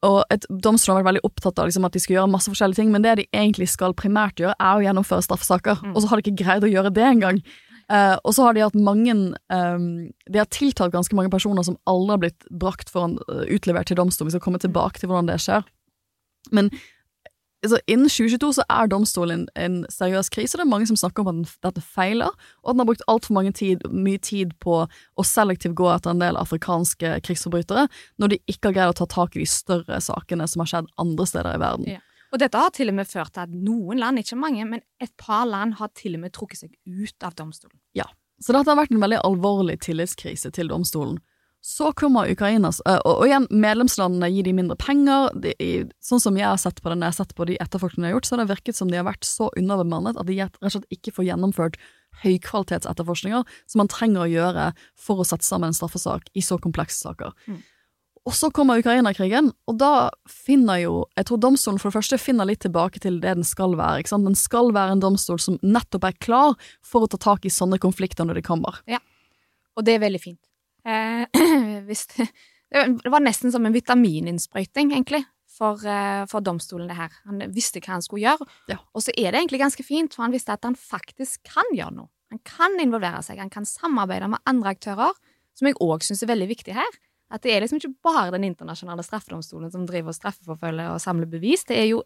[0.04, 2.82] Og et domstol har vært veldig opptatt av liksom, at de skal gjøre masse forskjellige
[2.82, 5.80] ting, men det de egentlig skal primært gjøre, er å gjennomføre straffesaker.
[5.94, 7.40] Og så har de ikke greid å gjøre det engang.
[7.84, 11.76] Uh, og så har de hatt mange um, De har tiltalt ganske mange personer som
[11.84, 14.30] aldri har blitt brakt foran uh, utlevert til domstolen.
[14.30, 15.66] Vi skal komme tilbake til hvordan det skjer.
[16.56, 16.70] Men
[17.64, 20.58] altså, innen 2022 så er domstolen en, en seriøs krise.
[20.58, 23.04] Det er mange som snakker om at den, dette feiler, og at den har brukt
[23.10, 27.86] altfor tid, mye tid på å selektivt gå etter en del afrikanske krigsforbrytere,
[28.20, 30.90] når de ikke har greid å ta tak i de større sakene som har skjedd
[31.00, 31.94] andre steder i verden.
[31.96, 32.02] Ja.
[32.34, 35.12] Og dette har til og med ført til at noen land, ikke mange, men et
[35.20, 37.78] par land har til og med trukket seg ut av domstolen.
[37.94, 38.08] Ja,
[38.42, 41.20] Så dette har vært en veldig alvorlig tillitskrise til domstolen.
[41.64, 45.30] Så kommer Ukrainas øh, Og, igjen, medlemslandene gir de mindre penger.
[45.40, 45.54] De,
[46.04, 48.12] sånn som jeg har sett på det når jeg har sett på de etterforskningene jeg
[48.12, 50.58] har gjort, så har det virket som de har vært så underbemannet at de rett
[50.60, 51.78] og slett ikke får gjennomført
[52.20, 54.68] høykvalitetsetterforskninger som man trenger å gjøre
[55.06, 57.32] for å sette sammen en straffesak i så komplekse saker.
[57.48, 57.58] Mm.
[58.28, 62.48] Og så kommer Ukraina-krigen, og da finner jo Jeg tror domstolen for det første finner
[62.48, 64.04] litt tilbake til det den skal være.
[64.04, 64.28] ikke sant?
[64.28, 67.80] Den skal være en domstol som nettopp er klar for å ta tak i sånne
[67.80, 68.84] konflikter når de kommer.
[69.76, 70.40] Og det er veldig fint.
[70.84, 71.24] Eh,
[71.88, 72.28] hvis det,
[72.70, 75.22] det var nesten som en vitamininnsprøyting, egentlig,
[75.54, 77.12] for, eh, for domstolen, det her.
[77.28, 78.80] Han visste hva han skulle gjøre, Ja.
[78.92, 81.94] og så er det egentlig ganske fint, for han visste at han faktisk kan gjøre
[81.94, 82.10] noe.
[82.34, 85.12] Han kan involvere seg, han kan samarbeide med andre aktører,
[85.54, 86.96] som jeg òg syns er veldig viktig her.
[87.30, 91.30] At det er liksom ikke bare den internasjonale straffedomstolen som driver og straffeforfølger og samler
[91.30, 92.02] bevis, det er jo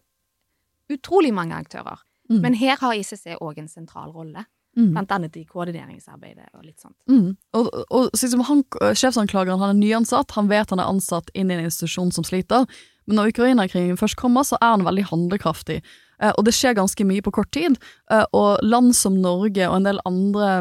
[0.89, 1.99] utrolig mange aktører.
[2.29, 2.41] Mm.
[2.43, 4.45] Men her har ICC òg en sentral rolle,
[4.79, 4.91] Mm.
[4.95, 6.95] blant annet i koordineringsarbeidet og litt sånt.
[7.11, 7.33] Mm.
[7.57, 8.61] Og, og sånn han,
[8.95, 12.67] sjefsanklageren han er nyansatt, han vet han er ansatt inn i en institusjon som sliter,
[13.09, 15.79] men når Ukraina-krigen først kommer, så er han veldig handlekraftig.
[16.21, 17.79] Eh, og det skjer ganske mye på kort tid,
[18.13, 20.51] eh, og land som Norge og en del andre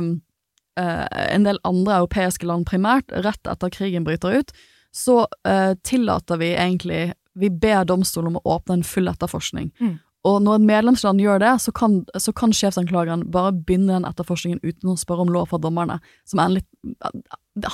[0.81, 4.53] eh, en del andre europeiske land primært, rett etter krigen bryter ut,
[4.95, 9.69] så eh, tillater vi egentlig Vi ber domstolen om å åpne en full etterforskning.
[9.79, 9.93] Mm.
[10.27, 14.59] Og når et medlemsland gjør det, så kan, så kan sjefsanklageren bare begynne den etterforskningen
[14.65, 16.01] uten å spørre om lov fra dommerne.
[16.27, 16.67] Som er en litt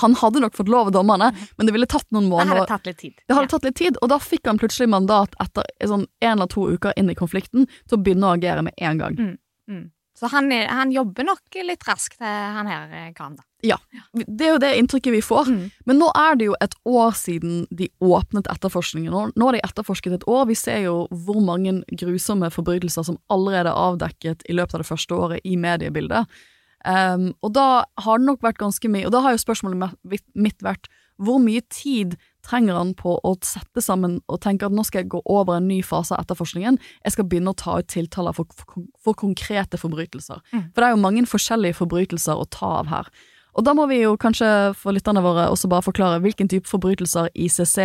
[0.01, 2.61] Han hadde nok fått lov av dommerne, men det ville tatt noen Det måneder.
[2.63, 3.13] hadde tatt litt tid.
[3.27, 6.49] Det hadde tatt litt tid, og da fikk han plutselig mandat etter sånn en eller
[6.49, 9.19] to uker inn i konflikten til å begynne å agere med en gang.
[9.69, 9.91] Mm.
[10.15, 13.43] Så han, han jobber nok litt raskt, eh, han her kan karen, da.
[14.13, 15.49] Det er jo det inntrykket vi får.
[15.51, 15.63] Mm.
[15.89, 19.11] Men nå er det jo et år siden de åpnet etterforskningen.
[19.11, 20.45] Nå, har de etterforsket et år.
[20.51, 24.89] Vi ser jo hvor mange grusomme forbrytelser som allerede er avdekket i løpet av det
[24.91, 26.29] første året i mediebildet.
[26.85, 27.67] Um, og da
[28.05, 29.95] har det nok vært ganske mye Og da har jo spørsmålet
[30.37, 30.85] mitt vært
[31.17, 32.13] hvor mye tid
[32.45, 35.69] trenger han på å sette sammen og tenke at nå skal jeg gå over en
[35.69, 39.79] ny fase av etterforskningen, jeg skal begynne å ta ut tiltaler for, for, for konkrete
[39.81, 40.43] forbrytelser.
[40.51, 40.67] Mm.
[40.69, 43.09] For det er jo mange forskjellige forbrytelser å ta av her.
[43.55, 47.31] Og da må vi jo kanskje for lytterne våre også bare forklare hvilken type forbrytelser
[47.33, 47.77] ICC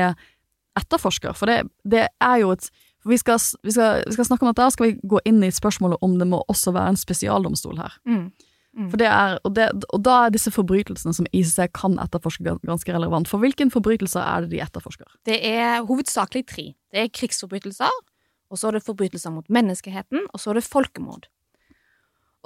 [0.78, 2.70] etterforsker, for det, det er jo et
[3.08, 6.02] vi skal, vi, skal, vi skal snakke om dette, skal vi gå inn i spørsmålet
[6.04, 7.94] om det må også være en spesialdomstol her.
[8.04, 8.26] Mm.
[8.76, 8.90] Mm.
[8.94, 13.26] Det er, og, det, og da er disse forbrytelsene som ICC kan etterforske ganske relevant.
[13.28, 15.09] For hvilken forbrytelser er det de etterforsker?
[15.26, 16.68] Det er hovedsakelig tre.
[16.94, 17.90] Det er krigsforbrytelser,
[18.50, 21.26] og så er det forbrytelser mot menneskeheten, og så er det folkemord.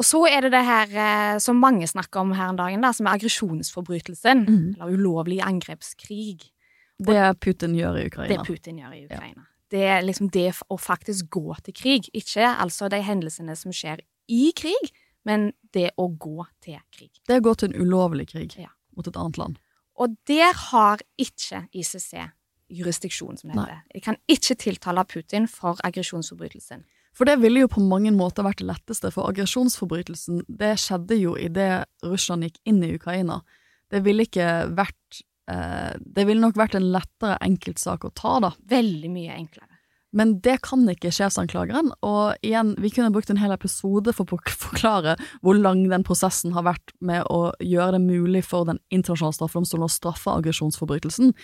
[0.01, 2.91] Og så er det det her eh, som mange snakker om her en dag, da,
[2.97, 4.75] som er aggresjonsforbrytelsen, Mm.
[4.81, 6.51] eller ulovlig angrepskrig.
[6.99, 8.45] Det Putin gjør i Det Ukraina.
[8.45, 9.47] Putin gjør i Ukraina.
[9.71, 14.01] Det er liksom det å faktisk gå til krig, ikke altså de hendelsene som skjer
[14.29, 14.93] i krig,
[15.25, 17.11] men det å gå til krig.
[17.27, 18.69] Det å gå til en ulovlig krig Ja.
[18.97, 19.59] mot et annet land.
[19.97, 22.31] Og der har ikke ICC
[22.71, 23.65] jurisdiksjon, som det Nei.
[23.67, 23.83] heter.
[23.95, 26.85] De kan ikke tiltale Putin for aggresjonsforbrytelsen.
[27.15, 31.37] For det ville jo på mange måter vært det letteste, for aggresjonsforbrytelsen det skjedde jo
[31.39, 33.43] idet Russland gikk inn i Ukraina.
[33.91, 38.51] Det ville ikke vært eh, Det ville nok vært en lettere enkeltsak å ta, da.
[38.67, 39.74] Veldig mye enklere.
[40.15, 44.39] Men det kan ikke sjefsanklageren, og igjen, vi kunne brukt en hel episode for å
[44.69, 49.37] forklare hvor lang den prosessen har vært med å gjøre det mulig for Den internasjonale
[49.41, 51.35] straffedomstolen å straffe aggresjonsforbrytelsen.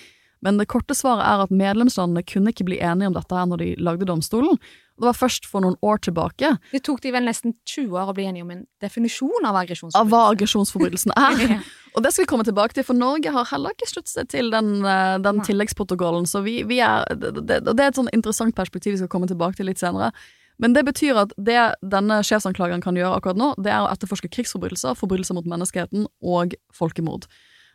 [0.40, 3.60] Men det korte svaret er at medlemslandene kunne ikke bli enige om dette her når
[3.60, 4.56] de lagde domstolen.
[5.00, 8.16] Det var først for noen år tilbake Det tok de vel nesten 20 år å
[8.16, 11.60] bli enige om en definisjon av av hva aggresjonsforbrytelsen er.
[11.96, 14.52] Og det skal vi komme tilbake til, for Norge har heller ikke sluttet seg til
[14.52, 16.28] den, eh, den tilleggsprotokollen.
[16.28, 19.30] Så vi, vi er, det, det, det er et sånn interessant perspektiv vi skal komme
[19.30, 20.12] tilbake til litt senere.
[20.60, 24.28] Men det betyr at det denne sjefsanklageren kan gjøre akkurat nå, det er å etterforske
[24.28, 27.24] krigsforbrytelser, forbrytelser mot menneskeheten og folkemord.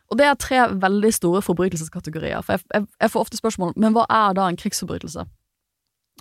[0.06, 2.44] Og det er tre veldig store forbrytelseskategorier.
[2.46, 5.26] For jeg, jeg, jeg får ofte spørsmål men hva er da en krigsforbrytelse.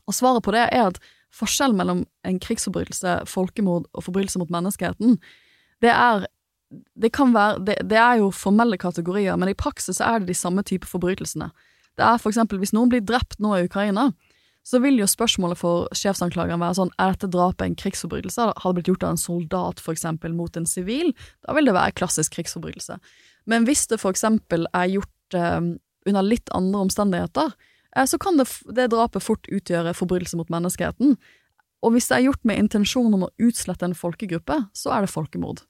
[0.05, 0.99] Og svaret på det er at
[1.35, 5.17] forskjellen mellom en krigsforbrytelse, folkemord og forbrytelse mot menneskeheten,
[5.83, 6.27] det er
[6.95, 10.63] det være, det, det er jo formelle kategorier, men i praksis er det de samme
[10.63, 11.51] type forbrytelsene.
[11.95, 14.09] Det er for eksempel hvis noen blir drept nå i Ukraina,
[14.65, 18.47] så vil jo spørsmålet for sjefsanklageren være sånn, er dette drapet en krigsforbrytelse?
[18.49, 21.13] Har det blitt gjort av en soldat for eksempel mot en sivil?
[21.45, 22.97] Da vil det være klassisk krigsforbrytelse.
[23.45, 25.61] Men hvis det for eksempel er gjort eh,
[26.09, 27.53] under litt andre omstendigheter,
[28.03, 31.15] så kan det, det drapet fort utgjøre forbrytelse mot menneskeheten.
[31.85, 35.13] Og hvis det er gjort med intensjon om å utslette en folkegruppe, så er det
[35.13, 35.61] folkemord.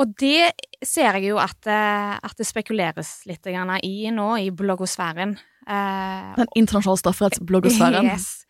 [0.00, 0.52] Og det
[0.84, 5.36] ser jeg jo at, eh, at det spekuleres litt i nå, i bloggosfæren.
[5.66, 8.08] Eh, Den internasjonale strafferettsbloggosfæren.
[8.08, 8.46] Yes.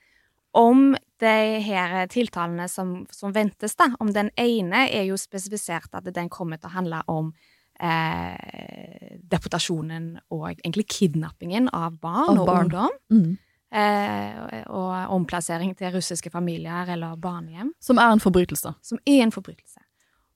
[0.55, 3.91] Om de her tiltalene som, som ventes, da.
[4.01, 7.33] Om den ene er jo spesifisert at den kommer til å handle om
[7.81, 12.67] eh, deportasjonen og egentlig kidnappingen av barn og, og barn.
[12.67, 12.91] ungdom.
[13.13, 13.39] Mm.
[13.73, 17.71] Eh, og omplassering til russiske familier eller barnehjem.
[17.81, 18.75] Som er en forbrytelse.
[18.85, 19.81] Som er en forbrytelse.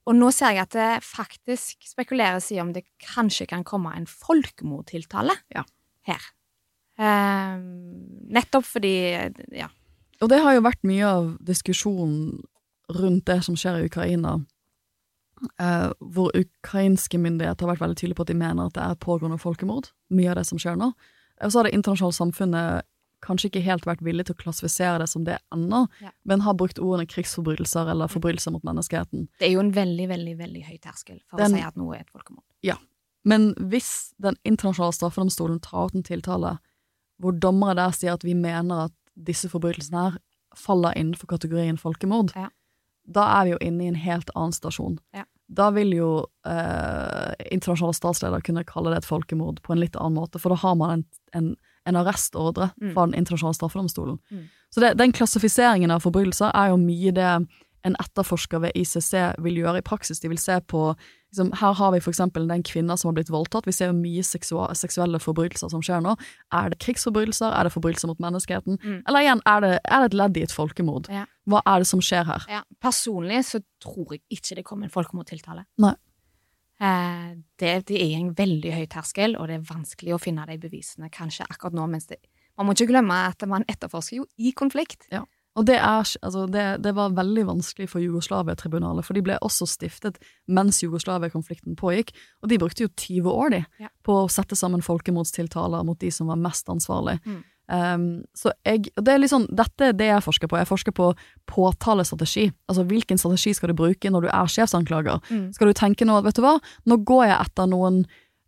[0.07, 4.07] Og nå ser jeg at det faktisk spekuleres i om det kanskje kan komme en
[4.07, 5.63] folkemordtiltale Ja.
[6.07, 6.23] her.
[6.97, 7.57] Eh,
[8.33, 9.67] nettopp fordi Ja.
[10.21, 12.41] Og det har jo vært mye av diskusjonen
[12.89, 14.39] rundt det som skjer i Ukraina,
[15.59, 18.95] eh, hvor ukrainske myndigheter har vært veldig tydelige på at de mener at det er
[18.95, 20.91] pågående folkemord, mye av det som skjer nå.
[21.43, 22.85] Og så har det internasjonale samfunnet
[23.25, 26.11] kanskje ikke helt vært villig til å klassifisere det som det ennå, Ja.
[26.23, 29.27] men har brukt ordene krigsforbrytelser eller forbrytelser mot menneskeheten.
[29.39, 31.95] Det er jo en veldig, veldig veldig høy terskel for Den- å si at noe
[31.95, 32.43] er et folkemord.
[32.61, 32.75] Ja.
[33.25, 36.59] Men hvis Den internasjonale straffedomstolen tar ut en tiltale
[37.19, 40.17] hvor dommere der sier at vi mener at disse forbrytelsene her
[40.55, 42.49] faller innenfor kategorien folkemord, Ja.
[43.09, 44.99] da er vi jo inne i en helt annen stasjon.
[45.13, 45.23] Ja.
[45.57, 46.09] Da vil jo
[46.45, 50.59] eh, internasjonale statsledere kunne kalle det et folkemord på en litt annen måte, for da
[50.61, 51.53] har man en, en,
[51.89, 52.93] en arrestordre Mm.
[52.93, 54.19] fra Den internasjonale straffedomstolen.
[54.31, 54.43] Mm.
[54.69, 57.31] Så det, den klassifiseringen av forbrytelser er jo mye det
[57.87, 60.19] en etterforsker ved ICC vil gjøre i praksis.
[60.19, 60.81] De vil se på
[61.31, 63.67] liksom, Her har vi eksempel den kvinna som har blitt voldtatt.
[63.67, 66.17] Vi ser jo mye seksuelle forbrytelser som skjer nå.
[66.51, 67.53] Er det krigsforbrytelser?
[67.53, 68.79] Er det forbrytelser mot menneskeheten?
[68.83, 69.01] Mm.
[69.07, 71.09] Eller igjen, er det, er det et ledd i et folkemord?
[71.13, 71.25] Ja.
[71.47, 72.45] Hva er det som skjer her?
[72.51, 75.63] Ja, personlig så tror jeg ikke det kommer en folkemordtiltale.
[75.79, 75.93] Nei.
[76.79, 80.59] Eh, det, det er en veldig høy terskel, og det er vanskelig å finne de
[80.61, 81.87] bevisene kanskje akkurat nå.
[81.89, 82.19] mens det,
[82.57, 85.07] Man må ikke glemme at man etterforsker jo i konflikt.
[85.13, 85.23] Ja.
[85.57, 89.65] Og det, er, altså det, det var veldig vanskelig for Jugoslavia-tribunalet, for de ble også
[89.65, 90.19] stiftet
[90.53, 92.11] mens Jugoslavia-konflikten pågikk,
[92.43, 93.89] og de brukte jo 20 år de, Ja.
[94.05, 97.17] på å sette sammen folkemordstiltaler mot de som var mest ansvarlig.
[97.25, 97.39] Mm.
[97.67, 100.59] Um, så jeg, og det er liksom, dette er det jeg forsker på.
[100.59, 101.09] Jeg forsker på
[101.51, 102.47] påtalestrategi.
[102.71, 105.19] Altså hvilken strategi skal du bruke når du er sjefsanklager?
[105.27, 105.49] Mm.
[105.55, 107.99] Skal du tenke nå vet du hva, nå går jeg etter noen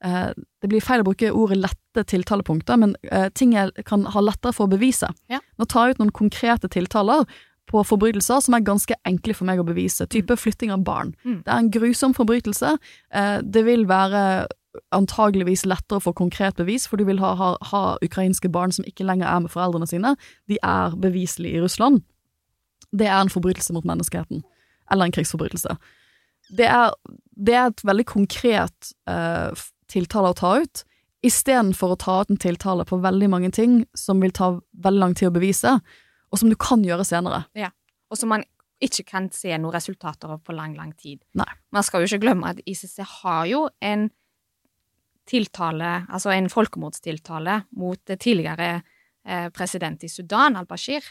[0.06, 4.24] eh, Det blir feil å bruke ordet lette tiltalepunkter, men eh, ting jeg kan ha
[4.24, 5.12] lettere for å bevise.
[5.32, 5.44] Ja.
[5.60, 7.28] Nå tar jeg ut noen konkrete tiltaler
[7.70, 10.08] på forbrytelser som er ganske enkle for meg å bevise.
[10.10, 11.12] Type flytting av barn.
[11.24, 11.42] Mm.
[11.46, 12.72] Det er en grusom forbrytelse.
[13.14, 14.24] Eh, det vil være
[14.94, 18.86] antageligvis lettere å få konkret bevis, for du vil ha, ha, ha ukrainske barn som
[18.88, 20.16] ikke lenger er med foreldrene sine.
[20.52, 22.04] De er beviselig i Russland.
[22.96, 24.44] Det er en forbrytelse mot menneskeheten.
[24.92, 25.76] Eller en krigsforbrytelse.
[26.58, 26.94] Det er,
[27.38, 30.86] det er et veldig konkret eh, tiltale å ta ut,
[31.26, 34.54] istedenfor å ta ut en tiltale på veldig mange ting som vil ta
[34.86, 35.76] veldig lang tid å bevise,
[36.30, 37.44] og som du kan gjøre senere.
[38.10, 38.46] Og som man
[38.84, 41.20] ikke kan se noen resultater av på lang, lang tid.
[41.38, 41.50] Nei.
[41.76, 44.08] Man skal jo ikke glemme at ICC har jo en
[45.30, 51.06] tiltale, altså en folkemordstiltale mot det tidligere eh, president i Sudan, al-Bashir.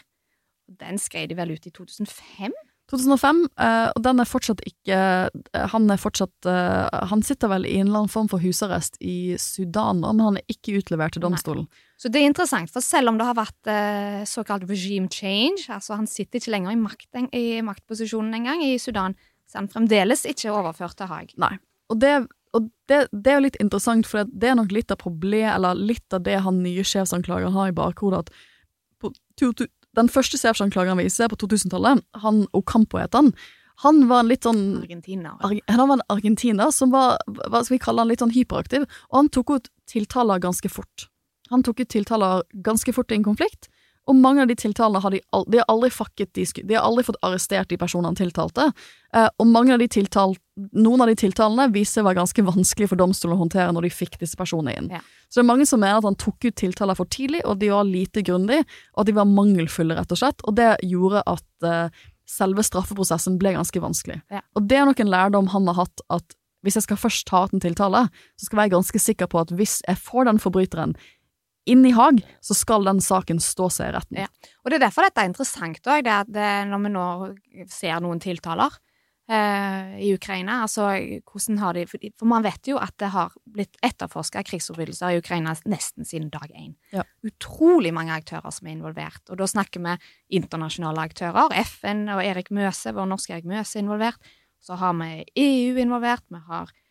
[0.79, 2.53] Den skrev de vel ut i 2005?
[2.89, 6.47] 2005, eh, og den er fortsatt ikke eh, Han er fortsatt
[7.11, 10.49] Han sitter vel i en eller annen form for husarrest i Sudan, men han er
[10.49, 11.29] ikke utlevert til Nei.
[11.29, 11.69] domstolen.
[11.99, 13.71] Så det er interessant, for selv om det har vært
[14.29, 19.17] såkalt regime change, altså han sitter ikke lenger i, makt, i maktposisjonen engang i Sudan,
[19.45, 21.33] så er han fremdeles ikke overført til Haag.
[21.43, 21.57] Nei.
[21.91, 22.13] Og det,
[22.57, 25.77] og det, det er jo litt interessant, for det, er nok litt av problemet, eller
[25.77, 30.39] litt av det han nye sjefsanklageren har i bakhodet, at på, to, to, den første
[30.41, 33.31] sjefsanklageren vi ser på 2000-tallet, han Ocampo het han,
[33.83, 35.37] han var en litt sånn Argentina.
[35.39, 38.83] Ar, Han var en argentiner som var, hva skal vi kalle han, litt sånn hyperaktiv,
[39.07, 41.07] og han tok ut tiltaler ganske fort.
[41.53, 43.69] Han tok ut tiltaler ganske fort i en konflikt,
[44.09, 46.87] og mange av de tiltalene har de, aldri, de har aldri fucket de, de har
[46.87, 48.69] aldri fått arrestert de personene tiltalte,
[49.13, 50.35] eh, og mange av de tiltal
[50.75, 53.87] noen av de tiltalene viser seg å være ganske vanskelig for domstolen å håndtere når
[53.87, 54.89] de fikk disse personene inn.
[54.91, 54.99] Ja.
[55.29, 57.69] Så det er mange som mener at han tok ut tiltaler for tidlig, og de
[57.71, 58.63] var lite grundig,
[58.95, 63.37] og at de var mangelfulle, rett og slett, og det gjorde at eh, selve straffeprosessen
[63.41, 64.19] ble ganske vanskelig.
[64.33, 64.43] Ja.
[64.57, 67.45] Og det er nok en lærdom han har hatt, at hvis jeg skal først ta
[67.47, 70.41] ut en tiltale, så skal jeg være ganske sikker på at hvis jeg får den
[70.43, 70.95] forbryteren
[71.69, 74.21] inn i Haag, så skal den saken stå seg i retten.
[74.25, 74.53] Ja.
[74.63, 77.07] Og det er derfor dette er interessant òg, det at det, når vi nå
[77.71, 78.75] ser noen tiltaler
[79.29, 80.89] eh, i Ukraina, altså
[81.29, 85.55] hvordan har de For, man vet jo at det har blitt etterforska krigsforbrytelser i Ukraina
[85.69, 86.75] nesten siden dag én.
[86.95, 87.05] Ja.
[87.25, 89.95] Utrolig mange aktører som er involvert, og da snakker vi
[90.41, 91.53] internasjonale aktører.
[91.63, 94.35] FN og Erik Møse, vår norske Erik Møse, er involvert.
[94.59, 96.88] Så har vi EU involvert, vi har eh,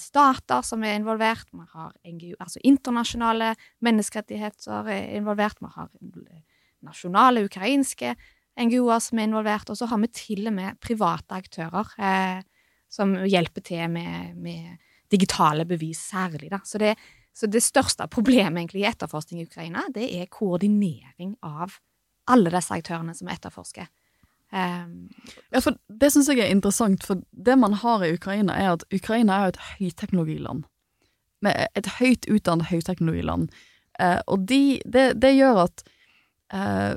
[0.00, 3.52] stater som er involvert, vi har NGO, altså internasjonale
[3.84, 6.42] menneskerettigheter er involvert, vi har eh,
[6.86, 8.14] nasjonale ukrainske
[8.58, 12.40] NGO-er som er involvert, og så har vi til og med private aktører eh,
[12.88, 14.78] som hjelper til med, med
[15.12, 16.50] digitale bevis, særlig.
[16.50, 16.62] Da.
[16.64, 16.94] Så, det,
[17.36, 21.76] så det største problemet egentlig i etterforskning i Ukraina, det er koordinering av
[22.28, 23.88] alle disse aktørene som etterforsker.
[24.52, 25.10] Um,
[25.52, 28.84] Ja, for Det syns jeg er interessant, for det man har i Ukraina, er at
[28.92, 30.64] Ukraina er jo et høyteknologiland.
[31.42, 33.48] Med et høyt utdannet høyteknologiland.
[34.00, 35.84] Uh, og de, det, det gjør at
[36.54, 36.96] uh,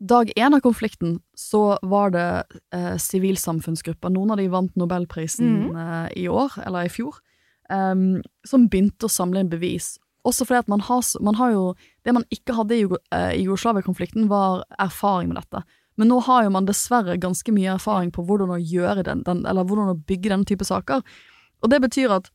[0.00, 2.28] dag én av konflikten så var det
[3.00, 7.16] sivilsamfunnsgrupper, noen av de vant nobelprisen eh, i år, eller i fjor,
[7.70, 9.94] um, som begynte å samle inn bevis.
[10.28, 11.64] Også fordi at man har, man har jo
[12.04, 12.84] Det man ikke hadde i
[13.44, 15.62] Jugoslavia-konflikten, var erfaring med dette.
[16.00, 18.62] Men nå har jo man dessverre ganske mye erfaring på hvordan å
[19.04, 21.04] den, den hvordan å bygge denne type saker.
[21.62, 22.32] Og det betyr at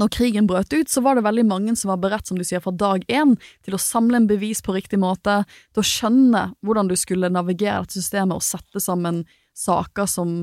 [0.00, 2.62] når krigen brøt ut, så var det veldig mange som var beredt, som du sier,
[2.62, 5.42] fra dag én til å samle en bevis på riktig måte,
[5.74, 9.22] til å skjønne hvordan du skulle navigere dette systemet og sette sammen
[9.54, 10.34] saker som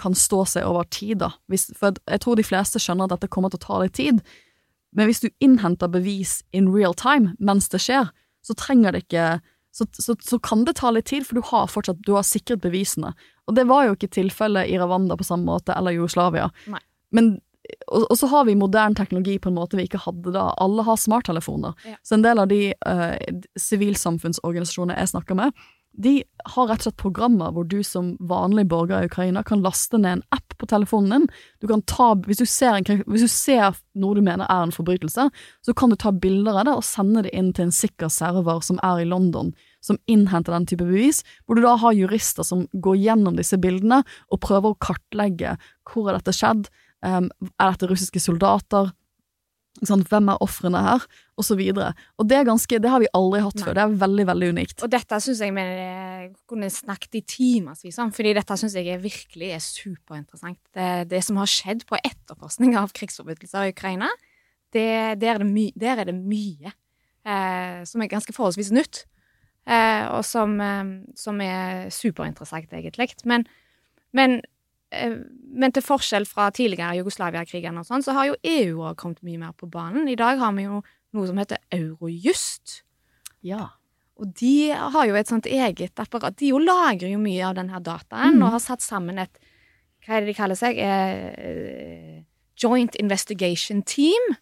[0.00, 1.18] kan stå seg over tid.
[1.24, 1.32] da.
[1.48, 4.20] Hvis, for jeg tror de fleste skjønner at dette kommer til å ta litt tid,
[4.96, 8.10] men hvis du innhenter bevis in real time mens det skjer,
[8.44, 9.26] så trenger det ikke
[9.80, 12.62] så, så, så kan det ta litt tid, for du har fortsatt du har sikret
[12.64, 13.14] bevisene.
[13.48, 16.50] Og det var jo ikke tilfellet i Rwanda på samme måte, eller Jugoslavia.
[17.16, 17.38] Men
[17.86, 20.50] og, og så har vi moderne teknologi på en måte vi ikke hadde da.
[20.62, 21.76] Alle har smarttelefoner.
[21.86, 21.98] Ja.
[22.02, 26.20] Så en del av de eh, sivilsamfunnsorganisasjonene jeg snakker med, de
[26.54, 30.20] har rett og slett programmer hvor du som vanlig borger i Ukraina kan laste ned
[30.20, 31.26] en app på telefonen din.
[31.60, 34.74] Du kan ta, hvis, du ser en, hvis du ser noe du mener er en
[34.74, 35.26] forbrytelse,
[35.66, 38.62] så kan du ta bilder av det og sende det inn til en sikker server
[38.64, 39.52] som er i London,
[39.84, 44.02] som innhenter den type bevis, hvor du da har jurister som går gjennom disse bildene
[44.28, 45.56] og prøver å kartlegge
[45.88, 46.68] hvor har dette skjedd,
[47.06, 48.92] um, er dette russiske soldater,
[49.86, 51.04] Sånn, hvem er ofrene her,
[51.38, 51.92] og så videre.
[52.20, 53.62] Og det er ganske, det har vi aldri hatt Nei.
[53.64, 54.82] før, det er veldig, veldig unikt.
[54.84, 55.66] Og dette syns jeg vi
[56.50, 60.58] kunne snakket i timevis om, fordi dette syns jeg er virkelig er superinteressant.
[60.74, 64.10] Det, det som har skjedd på etterforskning av krigsforbrytelser i Ukraina,
[64.74, 64.90] det,
[65.22, 66.74] der, er det my, der er det mye
[67.24, 69.19] eh, som er ganske forholdsvis nytt, eh,
[70.10, 70.84] og som, eh,
[71.16, 73.12] som er superinteressant, egentlig.
[73.24, 73.44] Men,
[74.12, 74.40] men,
[74.92, 75.16] eh,
[75.54, 79.38] men til forskjell fra tidligere Jugoslavia-krigen og sånn, så har jo EU òg kommet mye
[79.38, 80.08] mer på banen.
[80.10, 80.82] I dag har vi jo
[81.14, 82.82] noe som heter Eurojust.
[83.42, 83.68] Ja.
[84.20, 86.36] Og de har jo et sånt eget apparat.
[86.36, 88.42] De jo lagrer jo mye av denne dataen Mm.
[88.44, 89.38] og har satt sammen et
[90.06, 90.78] Hva er det de kaller seg?
[90.78, 92.22] Eh,
[92.56, 94.36] Joint Investigation Team.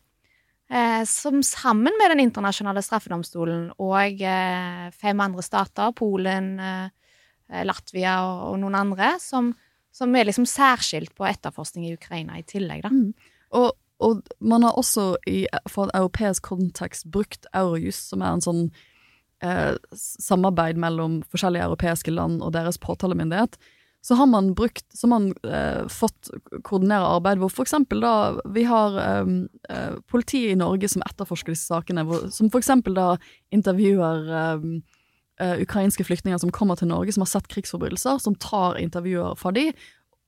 [0.69, 8.19] Eh, som sammen med Den internasjonale straffedomstolen og eh, fem andre stater, Polen, eh, Latvia
[8.27, 9.55] og, noen andre, som,
[9.95, 12.93] som er liksom særskilt på etterforskning i Ukraina i tillegg, da.
[13.57, 13.71] Og,
[14.05, 18.63] og man har også i, for en europeisk kontekst brukt Eurojust, som er en sånn
[19.41, 23.57] eh, samarbeid mellom forskjellige europeiske land og deres påtalemyndighet.
[24.09, 26.31] Så har man brukt, så har man eh, fått
[26.65, 28.13] koordinere arbeid hvor eksempel da
[28.49, 29.27] vi har eh,
[29.69, 33.11] eh, politiet i Norge som etterforsker disse sakene, hvor, som eksempel da
[33.53, 34.65] intervjuer eh,
[35.45, 39.53] eh, ukrainske flyktninger som kommer til Norge som har sett krigsforbrytelser, som tar intervjuer fra
[39.53, 39.67] de,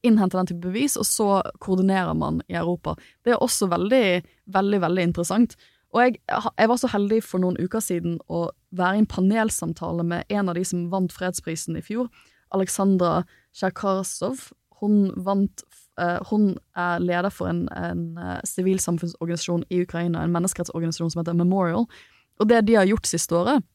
[0.04, 1.32] innhenter den type bevis, og så
[1.64, 2.98] koordinerer man i Europa.
[3.24, 4.04] Det er også veldig,
[4.52, 5.56] veldig, veldig interessant.
[5.96, 10.04] Og jeg, jeg var så heldig for noen uker siden å være i en panelsamtale
[10.04, 12.12] med en av de som vant fredsprisen i fjor,
[12.52, 13.22] Aleksandra
[13.56, 14.50] Tsjerkasov.
[14.80, 15.64] Hun vant
[16.00, 21.36] eh, hun er leder for en, en eh, sivilsamfunnsorganisasjon i Ukraina, en menneskerettsorganisasjon som heter
[21.38, 21.86] Memorial.
[22.40, 23.66] Og det de har gjort siste året,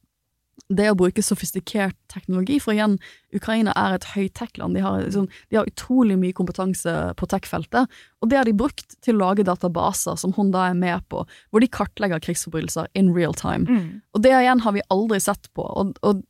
[0.72, 2.96] det er å bruke sofistikert teknologi, for igjen,
[3.36, 4.78] Ukraina er et høytech-land.
[4.78, 7.92] De, har liksom, de har utrolig mye kompetanse på tech-feltet,
[8.24, 11.26] og det har de brukt til å lage databaser som hun da er med på,
[11.52, 13.68] hvor de kartlegger krigsforbrytelser in real time.
[13.68, 13.92] Mm.
[14.16, 16.24] Og det igjen har vi aldri sett på, og, og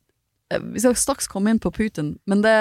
[0.52, 2.58] eh, vi skal straks komme inn på Putin, men det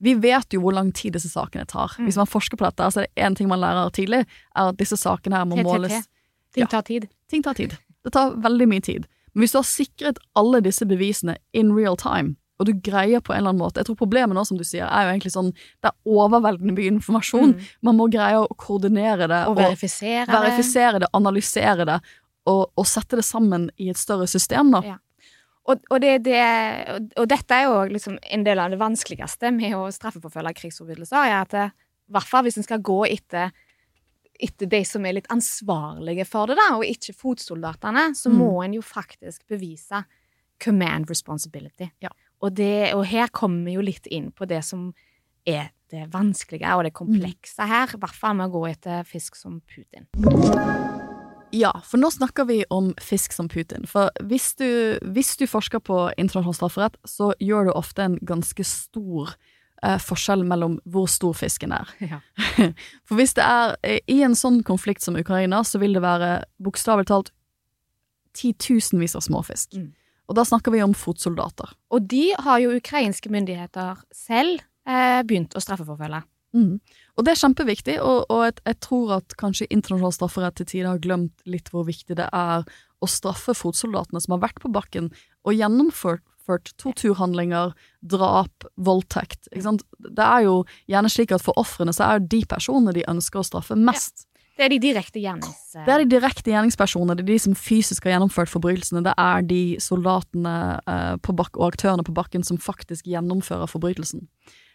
[0.00, 1.92] vi vet jo hvor lang tid disse sakene tar.
[1.98, 2.08] Mm.
[2.08, 4.24] Hvis man forsker på dette, så er det én ting man lærer tidlig,
[4.56, 5.68] er at disse sakene her må TTT.
[5.68, 6.08] måles
[6.56, 7.06] Ting tar tid.
[7.30, 7.76] Ting tar tid.
[8.04, 9.04] Det tar veldig mye tid.
[9.34, 13.32] Men hvis du har sikret alle disse bevisene in real time, og du greier på
[13.32, 15.46] en eller annen måte Jeg tror problemet nå, som du sier, er jo egentlig sånn
[15.80, 17.54] Det er overveldende mye informasjon.
[17.54, 17.68] Mm.
[17.88, 20.34] Man må greie å koordinere det Og verifisere det.
[20.34, 21.96] verifisere det, analysere det,
[22.50, 24.82] og, og sette det sammen i et større system, da.
[24.84, 24.98] Ja.
[25.68, 26.40] Og, og, det, det,
[27.20, 31.40] og- dette er jo liksom en del av det vanskeligste med å straffeforfølge krigsforbrytelser, er
[31.42, 33.52] at i hvert fall hvis en skal gå etter,
[34.40, 38.38] etter de som er litt ansvarlige for det, da, og ikke fotsoldatene, så Mm.
[38.40, 40.04] må en jo faktisk bevise
[40.58, 41.90] command responsibility.
[42.02, 42.08] Ja.
[42.42, 44.94] Og, det, og her kommer vi jo litt inn på det som
[45.46, 49.36] er det vanskelige og det komplekse her, i hvert fall med å gå etter fisk
[49.36, 50.06] som Putin.
[51.50, 53.86] Ja, for nå snakker vi om fisk som Putin.
[53.90, 58.64] For hvis du, hvis du forsker på internasjonal strafferett, så gjør du ofte en ganske
[58.66, 59.32] stor
[59.82, 61.90] eh, forskjell mellom hvor stor fisken er.
[61.98, 62.20] Ja.
[63.08, 66.32] For hvis det er eh, i en sånn konflikt som Ukraina, så vil det være
[66.62, 67.32] bokstavelig talt
[68.38, 69.74] titusenvis av småfisk.
[69.74, 69.90] Mm.
[70.30, 71.72] Og da snakker vi om fotsoldater.
[71.90, 76.22] Og de har jo ukrainske myndigheter selv eh, begynt å straffeforfølge.
[76.56, 76.80] Mm.
[77.16, 80.90] Og det er kjempeviktig, og, og jeg, jeg tror at kanskje internasjonal strafferett til tider
[80.90, 82.66] har glemt litt hvor viktig det er
[83.00, 85.12] å straffe fotsoldatene som har vært på bakken
[85.46, 89.48] og gjennomført ført torturhandlinger, drap, voldtekt.
[89.52, 89.84] Ikke sant?
[90.00, 90.56] Det er jo
[90.90, 94.26] gjerne slik at for ofrene så er de personene de ønsker å straffe mest.
[94.58, 95.60] Det er de direkte gjernings...
[95.72, 99.46] Det er de direkte gjerningspersonene, det er de som fysisk har gjennomført forbrytelsene, det er
[99.48, 104.26] de soldatene eh, på bak og aktørene på bakken som faktisk gjennomfører forbrytelsen.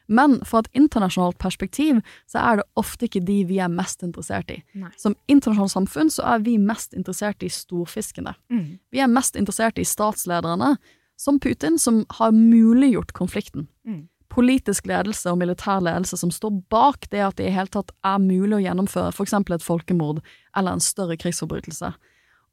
[0.07, 4.51] Men fra et internasjonalt perspektiv så er det ofte ikke de vi er mest interessert
[4.53, 4.59] i.
[4.77, 4.91] Nei.
[5.01, 8.35] Som internasjonalt samfunn så er vi mest interessert i storfiskene.
[8.53, 8.77] Mm.
[8.93, 10.75] Vi er mest interessert i statslederne,
[11.17, 13.69] som Putin, som har muliggjort konflikten.
[13.87, 14.05] Mm.
[14.35, 18.19] Politisk ledelse og militær ledelse som står bak det at det i hele tatt er
[18.19, 20.19] mulig å gjennomføre eksempel et folkemord
[20.57, 21.93] eller en større krigsforbrytelse.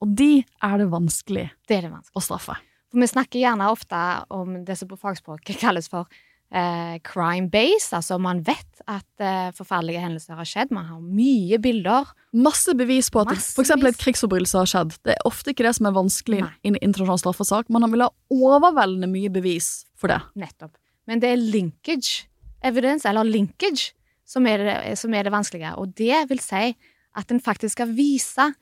[0.02, 2.14] Og de er det vanskelig Det er det vanskelig.
[2.14, 2.58] å straffe.
[2.92, 3.98] For vi snakker gjerne ofte
[4.34, 6.06] om det som på fagspråket kalles for
[6.54, 7.90] eh, crime base.
[7.96, 10.74] Altså man vet at eh, forferdelige hendelser har skjedd.
[10.74, 12.10] Man har mye bilder.
[12.32, 13.72] Masse bevis på at f.eks.
[13.74, 14.96] et krigsforbrytelse har skjedd.
[15.06, 16.52] Det er ofte ikke det som er vanskelig Nei.
[16.62, 17.72] i en internasjonal straffesak.
[17.72, 20.20] Man vil ha overveldende mye bevis for det.
[20.38, 20.76] Nettopp.
[21.10, 22.28] Men det er linkage
[22.62, 23.90] evidence, eller linkage,
[24.26, 25.74] som er det, som er det vanskelige.
[25.82, 26.72] Og det vil si
[27.18, 28.52] at en faktisk skal vise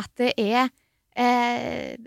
[0.00, 0.70] at det er
[1.18, 1.98] eh,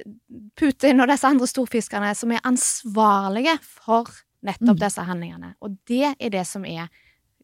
[0.59, 4.09] Putin og disse andre storfiskerne som er ansvarlige for
[4.43, 4.81] nettopp Mm.
[4.83, 5.53] disse handlingene.
[5.61, 6.89] Og det er det som er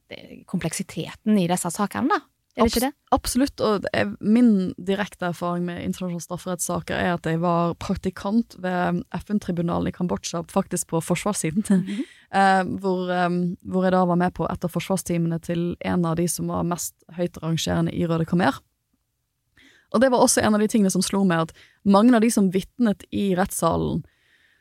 [0.10, 2.20] eh, kompleksiteten i disse sakene, da.
[2.58, 2.94] Er det ikke det?
[3.14, 3.86] Absolutt, og
[4.20, 10.42] min direkte erfaring med internasjonale strafferettssaker er at jeg var praktikant ved FN-tribunalet i Kambodsja,
[10.50, 12.04] faktisk på forsvarssiden, Mhm.
[12.34, 16.18] eh, hvor, eh, hvor jeg da var med på et av forsvarstimene til en av
[16.18, 18.60] de som var mest høyt rangerende i Røde Khmer.
[19.94, 21.54] Og det var også en av de tingene som slo meg, at
[21.86, 24.04] mange av de som vitnet i rettssalen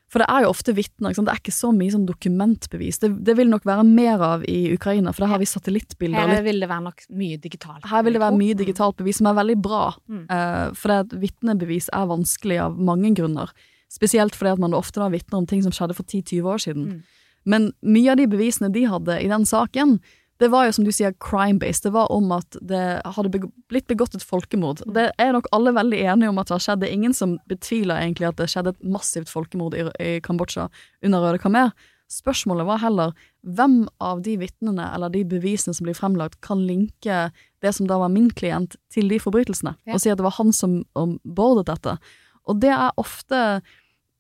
[0.09, 3.01] For det er jo ofte vitner, det er ikke så mye sånn dokumentbevis.
[3.03, 6.33] Det, det vil nok være mer av i Ukraina, for der har vi satellittbilder.
[6.33, 7.85] Her vil det være nok mye digitalt.
[7.91, 10.25] her vil det være mye digitalt bevis som er veldig bra, Mm.
[10.31, 13.51] Uh, for det vitnebevis er vanskelig av mange grunner.
[13.93, 16.87] Spesielt fordi at man ofte da vitner om ting som skjedde for 10-20 år siden.
[16.89, 17.03] Mm.
[17.49, 19.99] Men mye av de bevisene de hadde i den saken,
[20.39, 21.83] det var jo som du sier crime-based.
[21.83, 24.85] Det var om at det hadde beg blitt begått et folkemord.
[24.87, 26.81] Og Det er nok alle veldig enige om at det har skjedd.
[26.85, 30.69] Det er ingen som betviler egentlig at det skjedde et massivt folkemord i, i Kambodsja
[31.03, 31.73] under Røde Kamer.
[32.09, 33.11] Spørsmålet var heller
[33.45, 37.19] hvem av de vitnene eller de bevisene som blir fremlagt, kan linke
[37.61, 39.95] det som da var min klient, til de forbrytelsene, Ja.
[39.95, 40.85] og si at det var han som
[41.25, 41.99] bordet dette.
[42.49, 43.61] Og det er ofte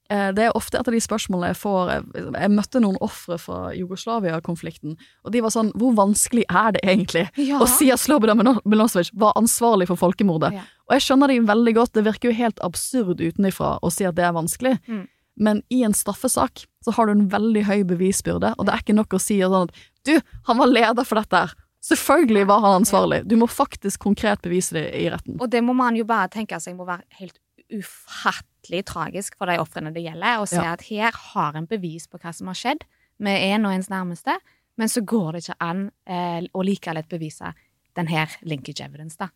[0.08, 1.90] det er ofte et av de spørsmålene jeg får.
[1.92, 6.82] Jeg, jeg møtte noen ofre fra Jugoslavia-konflikten, og de var sånn Hvor vanskelig er det
[6.84, 7.58] egentlig Ja.
[7.60, 10.54] å si at Slobodan Milosevic var ansvarlig for folkemordet?
[10.56, 10.64] Ja.
[10.88, 14.16] Og jeg skjønner de veldig godt, det virker jo helt absurd utenifra å si at
[14.16, 14.78] det er vanskelig.
[14.88, 15.06] Mm.
[15.38, 18.96] Men i en straffesak så har du en veldig høy bevisbyrde, og det er ikke
[18.96, 19.76] nok å si sånn at
[20.08, 20.16] du,
[20.48, 21.52] han var leder for dette her.
[21.84, 23.20] Selvfølgelig var han ansvarlig.
[23.28, 25.36] Du må faktisk konkret bevise det i retten.
[25.38, 27.36] Og det må man jo bare tenke seg må være helt
[27.72, 30.72] ufattelig tragisk for de ofrene det gjelder, å se Ja.
[30.72, 32.84] at her har en bevis på hva som har skjedd
[33.18, 34.38] med en og ens nærmeste,
[34.78, 37.54] men så går det ikke an eh, å like lett bevise
[37.96, 39.28] den her linkage evidence, da.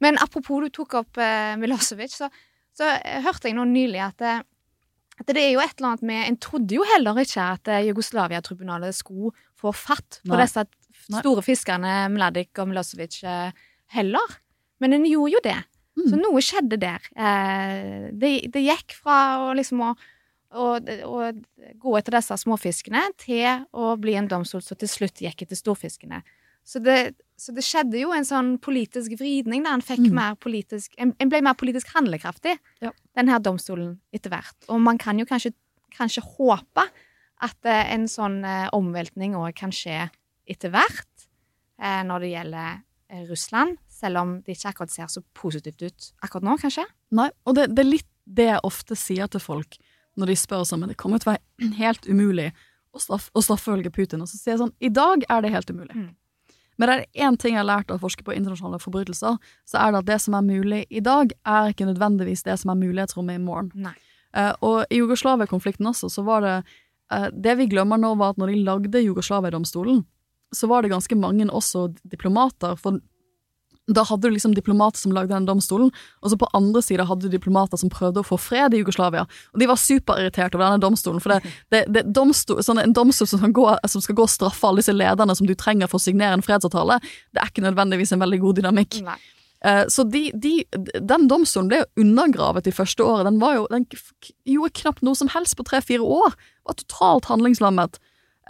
[0.00, 2.28] Men apropos du tok opp eh, Milosevic, så,
[2.74, 4.42] så eh, hørte jeg nå nylig at, eh,
[5.20, 7.84] at det er jo et eller annet med En trodde jo heller ikke at eh,
[7.90, 10.42] Jugoslavia-tribunalet skulle få fatt på Nei.
[10.46, 10.64] disse
[11.20, 13.52] store fiskerne Mladic og Milosevic eh,
[13.94, 14.38] heller.
[14.80, 15.58] Men en gjorde jo det.
[15.98, 16.06] Mm.
[16.08, 17.06] Så noe skjedde der.
[17.18, 19.94] Eh, det, det gikk fra å liksom å,
[20.54, 21.32] å, å
[21.82, 26.22] gå etter disse småfiskene til å bli en domstol som til slutt gikk etter storfiskene.
[26.64, 30.14] Så det, så det skjedde jo en sånn politisk vridning, der en fikk Mm.
[30.14, 32.92] mer politisk En, en ble mer politisk handlekraftig, Ja.
[33.16, 34.56] den her domstolen, etter hvert.
[34.68, 35.52] Og man kan jo kanskje,
[35.96, 36.84] kanskje håpe
[37.40, 40.10] at eh, en sånn eh, omveltning òg kan skje
[40.46, 41.26] etter hvert
[41.80, 46.46] eh, når det gjelder Russland, selv om det ikke akkurat ser så positivt ut akkurat
[46.46, 46.86] nå, kanskje.
[47.16, 49.78] Nei, og det, det er litt det jeg ofte sier til folk
[50.18, 52.50] når de spør sånn, men det kommer til å være helt umulig
[52.90, 53.42] å, straff, å
[53.90, 54.22] Putin.
[54.22, 55.94] Og så sier jeg sånn, i dag er det helt umulig.
[55.94, 56.10] Mm.
[56.80, 59.36] Men det er én ting jeg har lært av å forske på internasjonale forbrytelser,
[59.68, 62.72] så er det at det som er mulig i dag, er ikke nødvendigvis det som
[62.72, 63.68] er mulighetsrommet i morgen.
[63.76, 63.92] Nei.
[64.32, 66.54] Uh, og i Jugoslavia-konflikten også, så var det
[67.10, 70.04] uh, Det vi glemmer nå, var at når de lagde Jugoslavia-domstolen,
[70.54, 72.78] så var det ganske mange også diplomater.
[72.80, 73.02] For
[73.96, 77.26] da hadde du liksom diplomater som lagde den domstolen, og så på andre sida hadde
[77.26, 79.26] du diplomater som prøvde å få fred i Jugoslavia.
[79.54, 83.28] Og de var superirritert over denne domstolen, for det, det, det domstol, sånn, en domstol
[83.30, 86.06] som, gå, som skal gå og straffe alle disse lederne som du trenger for å
[86.06, 87.00] signere en fredsavtale,
[87.34, 89.02] det er ikke nødvendigvis en veldig god dynamikk.
[89.06, 89.18] Nei.
[89.64, 90.64] Eh, Så de, de,
[91.00, 93.26] den domstolen ble jo undergravet de første året.
[93.28, 93.86] Den, var jo, den
[94.48, 96.36] gjorde knapt noe som helst på tre-fire år.
[96.68, 98.00] Var totalt handlingslammet.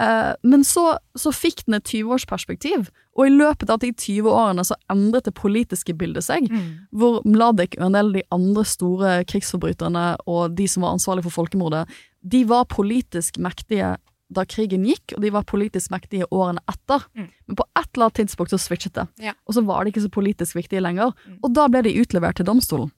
[0.01, 2.89] Eh, Men så, så fikk den et 20-årsperspektiv,
[3.19, 6.47] og i løpet av de 20 årene så endret det politiske bildet seg.
[6.49, 6.87] Mm.
[6.97, 11.29] Hvor Mladic og en del av de andre store krigsforbryterne og de som var ansvarlige
[11.29, 11.85] for folkemordet,
[12.21, 13.97] de var politisk mektige
[14.31, 17.03] da krigen gikk, og de var politisk mektige årene etter.
[17.19, 17.27] Mm.
[17.51, 19.09] Men på et eller annet tidspunkt så switchet det.
[19.27, 19.35] Ja.
[19.45, 21.11] Og så var de ikke så politisk viktige lenger.
[21.27, 21.41] Mm.
[21.43, 22.93] Og da ble de utlevert til domstolen.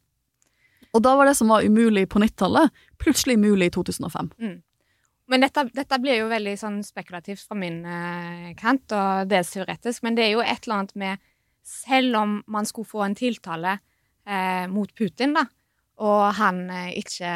[0.93, 2.69] Og da var det som var umulig på 90-tallet,
[3.01, 4.29] plutselig mulig i 2005.
[5.33, 10.03] Men dette, dette blir jo veldig sånn spekulativt fra min eh, kant, og dels teoretisk,
[10.05, 11.29] men det er jo et eller annet med
[11.65, 13.77] Selv om man skulle få en tiltale
[14.27, 15.45] eh, mot Putin, da,
[16.03, 17.33] og han eh, ikke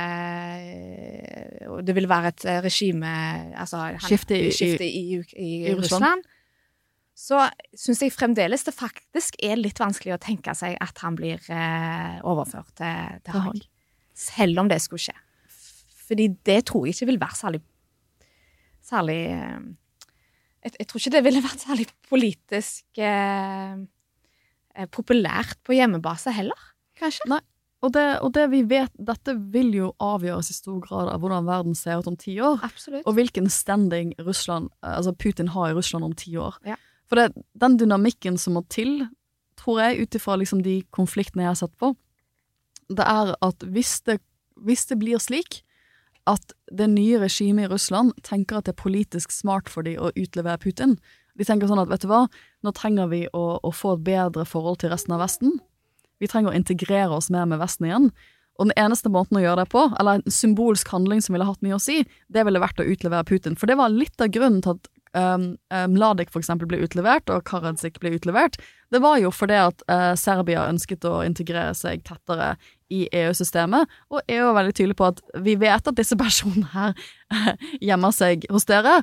[0.66, 3.12] eh, Det vil være et eh, regime
[3.57, 6.26] Altså han, Skifte i- skifte i, i, i, i Russland.
[7.16, 7.38] Så
[7.72, 12.18] syns jeg fremdeles det faktisk er litt vanskelig å tenke seg at han blir eh,
[12.28, 13.38] overført til, til.
[13.47, 13.62] Haag.
[14.16, 15.14] Selv om det skulle skje.
[16.11, 17.62] Fordi det tror jeg ikke vil være særlig
[18.87, 19.66] Særlig eh,
[20.66, 23.74] jeg, jeg tror ikke det ville vært særlig politisk eh,
[24.74, 27.41] eh, populært på hjemmebase heller, kanskje.
[27.84, 31.47] Og det, og det vi vet, dette vil jo avgjøres i stor grad av hvordan
[31.47, 32.62] verden ser ut om ti år.
[32.66, 33.05] Absolutt.
[33.07, 36.57] Og hvilken standing Russland, altså Putin har i Russland om ti år.
[36.66, 36.78] Ja.
[37.07, 39.05] For det, den dynamikken som må til,
[39.61, 41.93] tror jeg, ut ifra liksom de konfliktene jeg har sett på,
[42.97, 44.18] det er at hvis det,
[44.62, 45.61] hvis det blir slik
[46.27, 50.12] at det nye regimet i Russland tenker at det er politisk smart for dem å
[50.18, 50.97] utlevere Putin
[51.37, 52.24] De tenker sånn at vet du hva,
[52.64, 55.59] nå trenger vi å, å få et bedre forhold til resten av Vesten.
[56.16, 58.07] Vi trenger å integrere oss mer med Vesten igjen.
[58.57, 61.61] Og den eneste måten å gjøre det på, eller en symbolsk handling som ville hatt
[61.61, 61.99] mye å si,
[62.33, 63.53] det ville vært å utlevere Putin.
[63.61, 65.47] For det var litt av grunnen til at um,
[65.93, 68.59] Mladic eksempel ble utlevert, og Karadzic ble utlevert.
[68.93, 72.55] Det var jo fordi at uh, Serbia ønsket å integrere seg tettere
[72.93, 76.93] i EU-systemet, og EU er veldig tydelig på at vi vet at disse personene her
[77.33, 79.01] eh, gjemmer seg hos dere.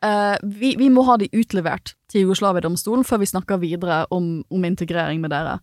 [0.00, 4.64] Uh, vi, vi må ha de utlevert til Jugoslavia-domstolen før vi snakker videre om, om
[4.66, 5.58] integrering med dere.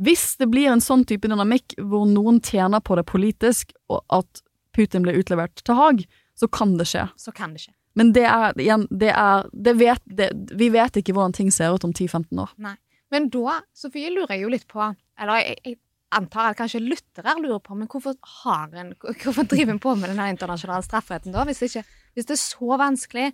[0.00, 4.44] Hvis det blir en sånn type dynamikk hvor noen tjener på det politisk, og at
[4.76, 6.06] Putin blir utlevert til Haag,
[6.38, 7.04] så kan det skje.
[7.20, 7.74] Så kan det skje.
[8.00, 11.74] Men det er, igjen, det er det vet, det, Vi vet ikke hvordan ting ser
[11.76, 12.54] ut om 10-15 år.
[12.64, 12.76] Nei.
[13.12, 15.78] Men da, Sofie, lurer jeg jo litt på Eller jeg, jeg
[16.14, 20.14] antar at kanskje lyttere lurer på, men hvorfor har en Hvorfor driver en på med
[20.14, 21.44] den internasjonale strafferetten da?
[21.46, 23.28] Hvis det, ikke, hvis det er så vanskelig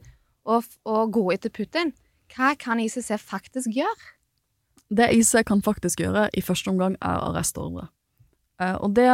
[0.47, 1.95] å, å gå etter Putin,
[2.35, 4.13] hva kan ICC faktisk gjøre?
[4.91, 7.89] Det ICC kan faktisk gjøre i første omgang, er arrestordre.
[8.63, 9.09] Eh, og det,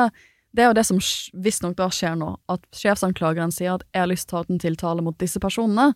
[0.52, 0.98] det er jo det som
[1.44, 4.62] visstnok da skjer nå, at sjefsanklageren sier at jeg har lyst til å ta en
[4.62, 5.92] tiltale mot disse personene,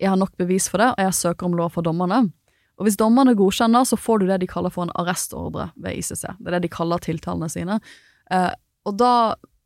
[0.00, 2.30] jeg har nok bevis for det, og jeg søker om lov for dommerne.
[2.80, 6.22] Og hvis dommerne godkjenner, så får du det de kaller for en arrestordre ved ICC.
[6.40, 7.76] Det er det de kaller tiltalene sine.
[8.32, 8.52] Eh,
[8.88, 9.12] og da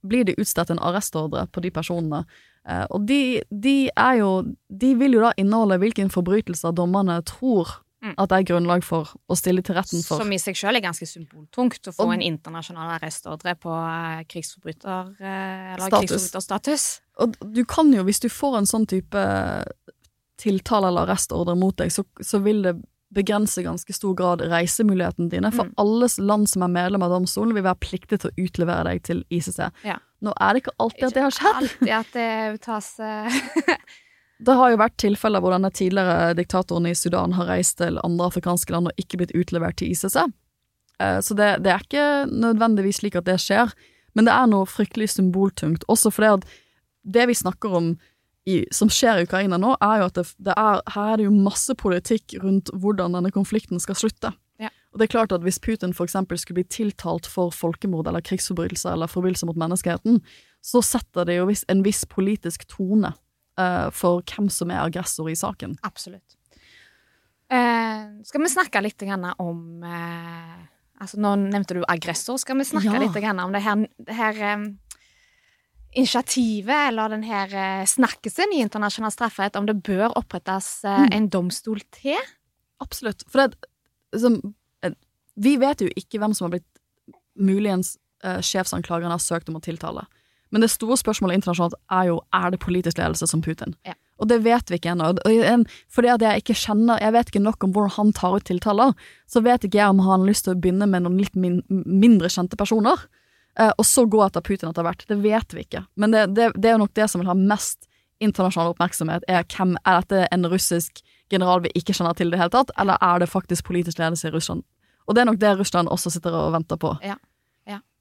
[0.03, 2.25] blir det utstedt en arrestordre på de personene.
[2.67, 4.31] Eh, og de, de er jo
[4.67, 7.71] De vil jo da inneholde hvilken forbrytelser dommerne tror
[8.05, 8.15] Mm.
[8.19, 10.21] at det er grunnlag for å stille til retten for.
[10.21, 14.25] Som i seg selv er ganske symboltungt, å få Og- en internasjonal arrestordre på eh,
[14.29, 17.01] krigsforbryter, eh, krigsforbryterstatus.
[17.25, 19.17] Og du kan jo, hvis du får en sånn type
[20.37, 22.75] tiltale eller arrestordre mot deg, så, så vil det
[23.15, 25.75] begrense i ganske stor grad reisemulighetene dine, for Mm.
[25.79, 29.25] alle land som er medlem av domstolen, vil være pliktig til å utlevere deg til
[29.31, 29.71] ICC.
[29.85, 29.99] Ja.
[30.21, 31.61] Nå er det ikke alltid at det har skjedd.
[31.63, 33.31] Alltid at det tas eh,
[34.45, 38.29] Det har jo vært tilfeller hvor denne tidligere diktatoren i Sudan har reist til andre
[38.29, 40.19] afrikanske land og ikke blitt utlevert til ICC.
[41.01, 43.73] Eh, Så det, det er ikke nødvendigvis slik at det skjer,
[44.15, 45.87] men det er noe fryktelig symboltungt.
[45.89, 46.49] Også fordi at
[47.05, 47.95] det vi snakker om
[48.45, 51.29] i, som skjer i Ukraina nå, er jo at det, det er, her er det
[51.29, 54.35] jo masse politikk rundt hvordan denne konflikten skal slutte.
[54.61, 54.69] Ja.
[54.93, 58.93] Og det er klart at hvis Putin for skulle bli tiltalt for folkemord eller krigsforbrytelser
[58.93, 60.21] eller forbrytelser mot menneskeheten,
[60.65, 63.15] så setter det jo en viss politisk tone
[63.59, 65.77] eh, for hvem som er aggressor i saken.
[65.87, 66.37] Absolutt.
[67.53, 69.03] Uh, skal vi snakke litt
[69.39, 70.63] om uh,
[71.03, 72.39] Altså, nå nevnte du aggressor.
[72.39, 73.01] Skal vi snakke Ja.
[73.03, 74.79] litt om det her, det her um,
[75.93, 81.09] initiativet, eller den her snakkesen i internasjonal strafferett, om det bør opprettes Mm.
[81.13, 82.17] en domstol til?
[82.81, 83.25] Absolutt.
[83.29, 83.57] For det,
[84.19, 84.95] som, eh,
[85.37, 86.81] vi vet jo ikke hvem som har blitt
[87.37, 90.07] muligens sjefsanklageren har søkt om å tiltale.
[90.55, 93.75] Men det store spørsmålet internasjonalt er jo er det politisk ledelse som Putin.
[93.83, 93.97] Ja.
[94.23, 95.09] Og det vet vi ikke ennå.
[95.91, 98.93] Fordi at jeg ikke kjenner Jeg vet ikke nok om hvordan han tar ut tiltaler,
[99.27, 101.59] så vet ikke jeg om han har lyst til å begynne med noen litt min,
[101.69, 103.03] mindre kjente personer,
[103.59, 105.03] eh, og så gå etter Putin etter hvert.
[105.11, 105.83] Det vet vi ikke.
[105.99, 107.89] Men det, det, det er jo nok det som vil ha mest
[108.23, 112.39] internasjonal oppmerksomhet, er hvem Er dette en russisk general vi ikke kjenner til i det
[112.45, 114.63] hele tatt, eller er det faktisk politisk ledelse i Russland?
[115.09, 116.95] Og det er nok det Russland også sitter og venter på.
[117.03, 117.19] Ja.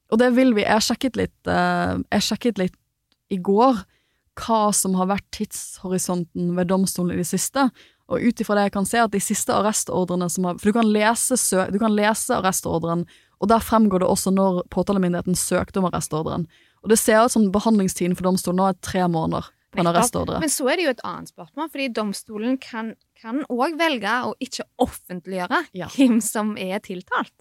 [0.04, 0.14] Ja.
[0.14, 2.76] Og det vil vi Jeg sjekket litt eh, Jeg sjekket litt
[3.32, 3.84] i går
[4.34, 7.68] hva som har vært tidshorisonten ved domstolen i det siste.
[8.10, 10.76] Og ut ifra det jeg kan se, at de siste arrestordrene som har For du
[10.76, 11.38] kan lese,
[11.72, 13.06] du kan lese arrestordren,
[13.40, 16.46] og der fremgår det også når påtalemyndigheten søkte om arrestordren.
[16.82, 20.40] Og det ser ut som behandlingstiden for domstolen nå er tre måneder på en arrestordre.
[20.42, 22.92] Men så er det jo et annet spørsmål, fordi domstolen kan
[23.48, 25.88] òg velge å ikke offentliggjøre Ja.
[25.94, 27.32] hvem som er tiltalt.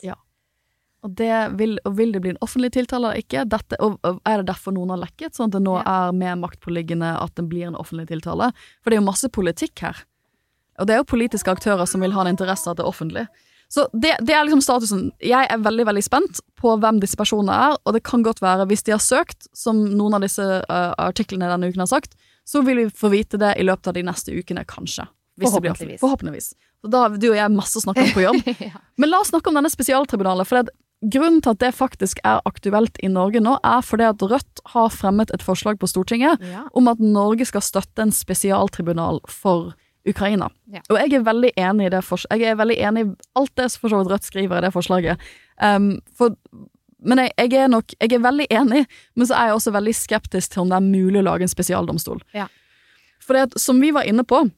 [1.03, 1.29] Og, det
[1.59, 3.43] vil, og vil det bli en offentlig tiltale eller ikke?
[3.51, 6.07] Dette, og, er det derfor noen har lekket, sånn at det nå Ja.
[6.07, 8.53] er mer maktpåliggende at det blir en offentlig tiltale?
[8.81, 10.03] For det er jo masse politikk her.
[10.79, 12.93] Og det er jo politiske aktører som vil ha en interesse av at det er
[12.93, 13.27] offentlig.
[13.73, 15.11] Så det, det er liksom statusen.
[15.19, 18.67] Jeg er veldig veldig spent på hvem disse personene er, og det kan godt være,
[18.69, 22.13] hvis de har søkt, som noen av disse uh, artiklene denne uken har sagt,
[22.45, 25.07] så vil vi få vite det i løpet av de neste ukene, kanskje.
[25.41, 25.99] Forhåpentligvis.
[26.03, 26.53] Forhåpentligvis.
[26.83, 28.49] Så da har du og jeg masse å snakke om på jobb.
[28.67, 28.81] ja.
[29.01, 30.49] Men la oss snakke om denne spesialtribunalet.
[30.49, 30.75] For det,
[31.09, 34.89] grunnen til at det faktisk er aktuelt i Norge nå, er fordi at Rødt har
[34.93, 36.63] fremmet et forslag på Stortinget Ja.
[36.73, 39.73] om at Norge skal støtte en spesialtribunal for
[40.07, 40.49] Ukraina.
[40.67, 40.81] Ja.
[40.89, 43.81] Og jeg er veldig enig i det Jeg er veldig enig i alt det som
[43.81, 45.19] for så vidt Rødt skriver i det forslaget.
[45.61, 46.35] Um, for,
[46.99, 48.85] men jeg, jeg er nok Jeg er veldig enig,
[49.15, 51.47] men så er jeg også veldig skeptisk til om det er mulig å lage en
[51.51, 52.21] spesialdomstol.
[52.33, 52.47] Ja.
[53.23, 54.49] For som vi var inne på,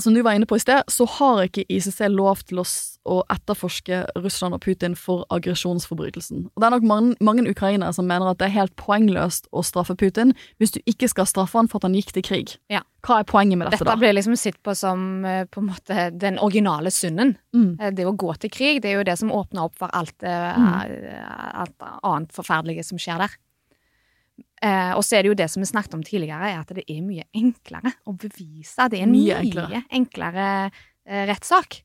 [0.00, 3.22] som du var inne på i sted, så har ikke ICC lov til oss å
[3.30, 6.46] etterforske Russland og Putin for aggresjonsforbrytelsen.
[6.54, 9.62] Og det er nok mange, mange ukrainere som mener at det er helt poengløst å
[9.64, 12.56] straffe Putin hvis du ikke skal straffe han for at han gikk til krig.
[12.72, 12.82] Ja.
[13.06, 13.96] Hva er poenget med dette, Dette da?
[14.00, 17.36] blir liksom sett på som eh, på en måte den originale synden.
[17.54, 17.76] Mm.
[17.80, 20.16] Eh, Det å gå til krig, det er jo det som åpner opp for alt,
[20.26, 20.72] eh, Mm.
[21.62, 23.30] alt annet forferdelige som skjer der.
[24.62, 26.84] Eh, og så er det jo det som vi snakket om tidligere, er at det
[26.88, 28.88] er mye enklere å bevise.
[28.90, 29.82] Det er en Mye mye enklere.
[30.00, 30.46] enklere,
[31.06, 31.82] eh, rettssak,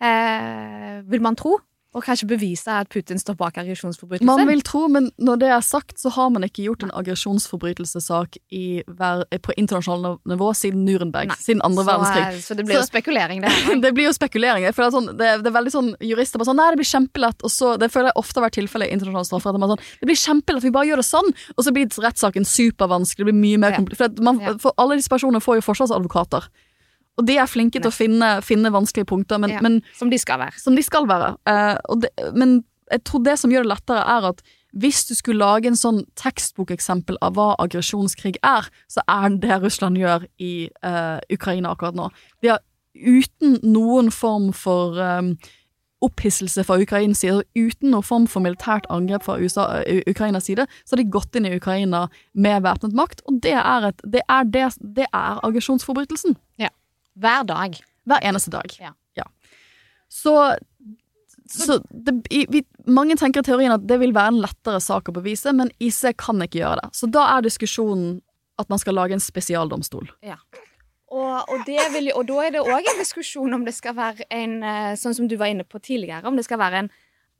[0.00, 1.58] eh, vil man tro.
[1.96, 4.28] Og kanskje bevise at Putin står bak aggresjonsforbrytelser?
[4.28, 8.36] Man vil tro, men når det er sagt, så har man ikke gjort en aggresjonsforbrytelsessak
[9.46, 11.38] på internasjonalt nivå siden Nuremberg, Nei.
[11.40, 12.26] siden andre så, verdenskrig.
[12.26, 13.54] eh, Så det blir jo spekulering, det
[13.86, 14.66] det blir jo spekulering.
[14.68, 17.46] Jeg føler sånn, det, det er veldig sånn Jurister bare sånn Nei, det blir kjempelett.
[17.46, 19.66] Og så, det føler jeg ofte har vært tilfellet i internasjonal strafferett.
[19.72, 21.32] Sånn, det blir kjempelett, vi bare gjør det sånn.
[21.56, 23.24] Og så blir rettssaken supervanskelig.
[23.24, 24.16] Det blir mye mer komplisert.
[24.16, 26.48] For, man, for alle disse personene får jo forsvarsadvokater.
[27.16, 29.60] Og de er flinke til å finne, finne vanskelige punkter, men, Ja.
[29.64, 30.58] men Som de skal være.
[30.60, 31.36] som de skal være.
[31.48, 34.42] Uh, det, men jeg tror det som gjør det lettere, er at
[34.76, 39.62] hvis du skulle lage en sånn tekstbokeksempel av hva aggresjonskrig er, så er det det
[39.62, 42.10] Russland gjør i uh, Ukraina akkurat nå.
[42.42, 42.60] De har
[42.94, 45.38] uten noen form for um,
[46.04, 50.94] opphisselse fra Ukrainas side, uten noen form for militært angrep fra USA, Ukrainas side, så
[50.94, 54.44] har de gått inn i Ukraina med væpnet makt, og det er, et, det er,
[54.44, 56.36] det, det er aggresjonsforbrytelsen.
[57.16, 57.80] Hver dag.
[58.06, 58.70] Hver eneste dag.
[58.80, 58.92] Ja.
[60.08, 60.56] Så,
[61.50, 65.10] så det, i, vi, mange tenker i teorien at det vil være en lettere sak
[65.10, 66.92] å bevise, men IC kan ikke gjøre det.
[66.96, 68.20] Så da er diskusjonen
[68.60, 70.08] at man skal lage en spesialdomstol.
[70.26, 74.24] Og, og, det vil, og da er det òg en diskusjon om det skal være
[74.32, 76.88] en eh, Sånn som du var inne på tidligere, om det skal være en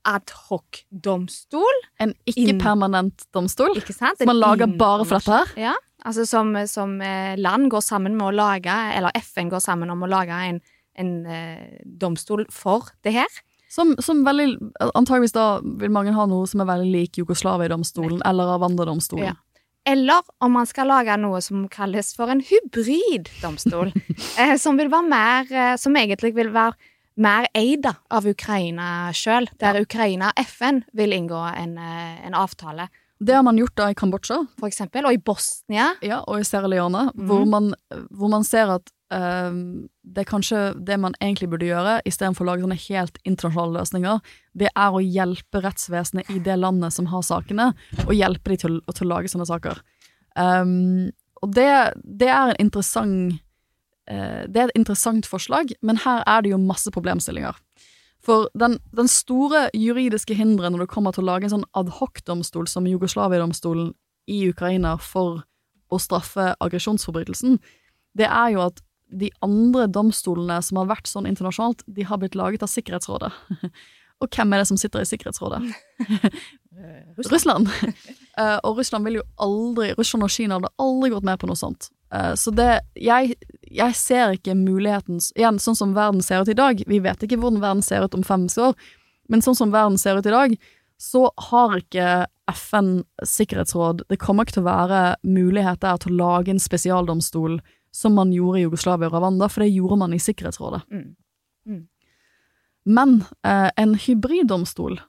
[0.06, 1.80] adhoc-domstol.
[2.04, 3.74] En ikke-permanent domstol.
[3.80, 4.20] Ikke sant?
[4.20, 5.54] Som man lager bare for dette her.
[5.70, 5.74] Ja,
[6.06, 10.04] altså som, som eh, land går sammen med å lage, eller FN går sammen om
[10.06, 10.60] å lage en,
[10.98, 13.40] en eh, domstol for det her.
[13.72, 14.46] Som, som veldig
[14.94, 19.34] Antageligvis da vil mange ha noe som er veldig lik Jugoslavia-domstolen eller Rwanda-domstolen.
[19.34, 19.62] Ja.
[19.86, 23.92] Eller om man skal lage noe som kalles for en hybriddomstol.
[24.40, 26.78] eh, som vil være mer eh, Som egentlig vil være
[27.16, 29.48] mer eid av Ukraina sjøl.
[29.60, 33.96] Der Ukraina og FN vil inngå en, en avtale, Det har man gjort da i
[33.96, 35.06] Kambodsja for eksempel.
[35.08, 35.94] Og i Bosnia.
[36.04, 37.24] ja, og i Sierra Leone, mm.
[37.28, 37.72] hvor, man,
[38.10, 42.50] hvor man ser at ehm, det er kanskje det man egentlig burde gjøre, istedenfor å
[42.50, 44.20] lage sånne helt internasjonale løsninger,
[44.60, 47.70] det er å hjelpe rettsvesenet i det landet som har sakene,
[48.04, 49.80] og hjelpe de til, til å lage sånne saker.
[50.36, 51.08] Um,
[51.40, 51.70] og det,
[52.04, 53.38] det er en interessant
[54.10, 57.56] uh, Det er et interessant forslag, men her er det jo masse problemstillinger.
[58.26, 62.66] For den, den store juridiske hinderet når det kommer til å lage en sånn adhoc-domstol
[62.70, 63.92] som Jugoslavia-domstolen
[64.26, 65.44] i Ukraina for
[65.94, 67.60] å straffe aggresjonsforbrytelsen,
[68.18, 72.34] det er jo at de andre domstolene som har vært sånn internasjonalt, de har blitt
[72.34, 73.30] laget av Sikkerhetsrådet.
[74.24, 75.60] Og hvem er det som sitter i Sikkerhetsrådet?
[77.16, 77.32] Russland.
[77.32, 77.68] Russland.
[78.66, 81.88] og Russland vil jo aldri Russland og Kina hadde aldri gått med på noe sånt.
[82.12, 83.34] Eh, så det jeg,
[83.66, 87.38] jeg ser ikke muligheten Igjen, sånn som verden ser ut i dag Vi vet ikke
[87.42, 88.76] hvordan verden ser ut om 50 år,
[89.26, 90.54] men sånn som verden ser ut i dag,
[91.02, 92.92] så har ikke FN
[93.26, 97.58] sikkerhetsråd Det kommer ikke til å være mulighet der til å lage en spesialdomstol
[97.96, 100.82] som man gjorde i Jugoslavia og Rwanda, for det gjorde man i Sikkerhetsrådet.
[100.92, 101.14] Mm.
[101.66, 101.84] Mm.
[102.84, 105.00] Men eh, en hybriddomstol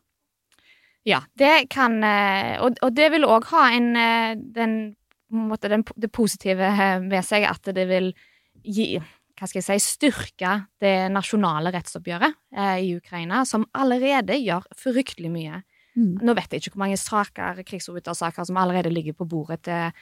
[1.05, 4.95] Ja, det kan eh, Og, og det vil òg ha en eh, den,
[5.33, 6.71] måte, den, det positive
[7.03, 8.11] ved seg at det vil
[8.63, 8.97] gi
[9.37, 10.51] hva skal jeg si, styrke
[10.81, 15.59] det nasjonale rettsoppgjøret eh, i Ukraina, som allerede gjør fryktelig mye.
[15.97, 16.15] Mm.
[16.25, 19.93] Nå vet jeg ikke hvor mange saker, krigsforbrytersaker som allerede ligger på bordet til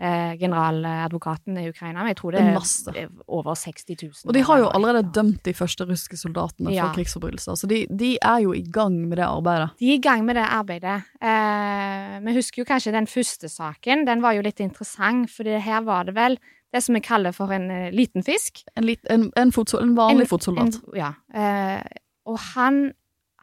[0.00, 4.12] eh, generaladvokaten i Ukraina, men jeg tror det Det er er, er over 60 000.
[4.26, 6.86] Og de har jo allerede dømt de første russiske soldatene Ja.
[6.86, 9.70] for krigsforbrytelser, så de, de er jo i gang med det arbeidet.
[9.78, 11.02] De er i gang med det arbeidet.
[11.22, 14.06] Eh, vi husker jo kanskje den første saken.
[14.06, 16.38] Den var jo litt interessant, for her var det vel
[16.72, 18.62] det som vi kaller for en uh, liten fisk.
[18.76, 20.78] En, lit, en, en, en vanlig fotsoldat.
[20.94, 21.14] Ja.
[21.34, 21.82] Eh,
[22.26, 22.92] og han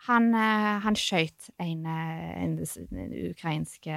[0.08, 3.90] han, eh, han skøyt en, en, en ukrainsk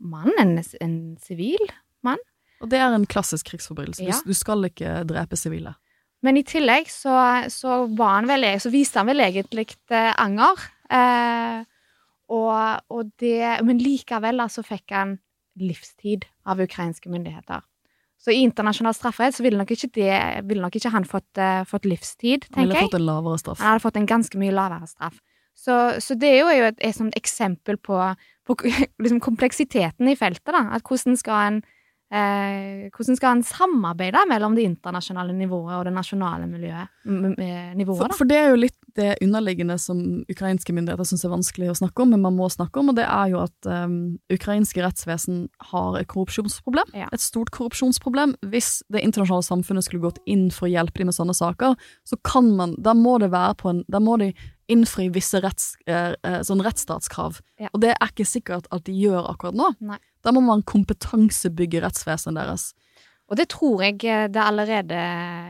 [0.00, 1.62] mann, en, en sivil
[2.06, 2.20] mann.
[2.60, 4.04] Og det er en klassisk krigsforbrytelse.
[4.04, 4.18] Ja.
[4.24, 5.76] Du, du skal ikke drepe sivile.
[6.24, 7.14] Men i tillegg så,
[7.48, 10.60] så, vel, så viste han vel egentlig eh, anger.
[10.92, 11.62] Eh,
[12.30, 15.16] og, og det, men likevel så fikk han
[15.60, 17.64] livstid av ukrainske myndigheter.
[18.20, 20.12] Så i internasjonal strafferett så ville nok ikke, det,
[20.44, 23.62] ville nok ikke han fått, uh, fått livstid, Han ville fått en lavere straff.
[23.62, 25.16] Han hadde fått en ganske mye lavere straff.
[25.60, 27.98] Så, så det er jo et, et et, eksempel på,
[28.48, 28.56] på
[29.04, 30.54] liksom kompleksiteten i feltet.
[30.54, 31.62] da, at Hvordan skal en
[32.12, 37.32] eh, hvordan skal en samarbeide mellom det internasjonale nivået og det nasjonale miljøet, m
[37.78, 38.02] nivået?
[38.02, 40.00] For, for det er jo litt det underliggende som
[40.30, 43.06] ukrainske myndigheter syns er vanskelig å snakke om, men man må snakke om, og det
[43.06, 46.90] er jo at um, ukrainske rettsvesen har et korrupsjonsproblem.
[46.98, 47.08] Ja.
[47.14, 48.34] Et stort korrupsjonsproblem.
[48.50, 52.18] Hvis det internasjonale samfunnet skulle gått inn for å hjelpe dem med sånne saker, så
[52.26, 54.30] kan man Da må det være på en Da må de
[54.70, 57.40] innfri visse retts, eh, eh, sånn rettsstatskrav.
[57.58, 57.70] Ja.
[57.74, 59.72] Og det er ikke sikkert at de gjør akkurat nå.
[59.82, 59.98] Nei.
[60.22, 62.64] Da må man kompetansebygge rettsvesenet deres.
[63.30, 64.98] Og det tror jeg eh, det allerede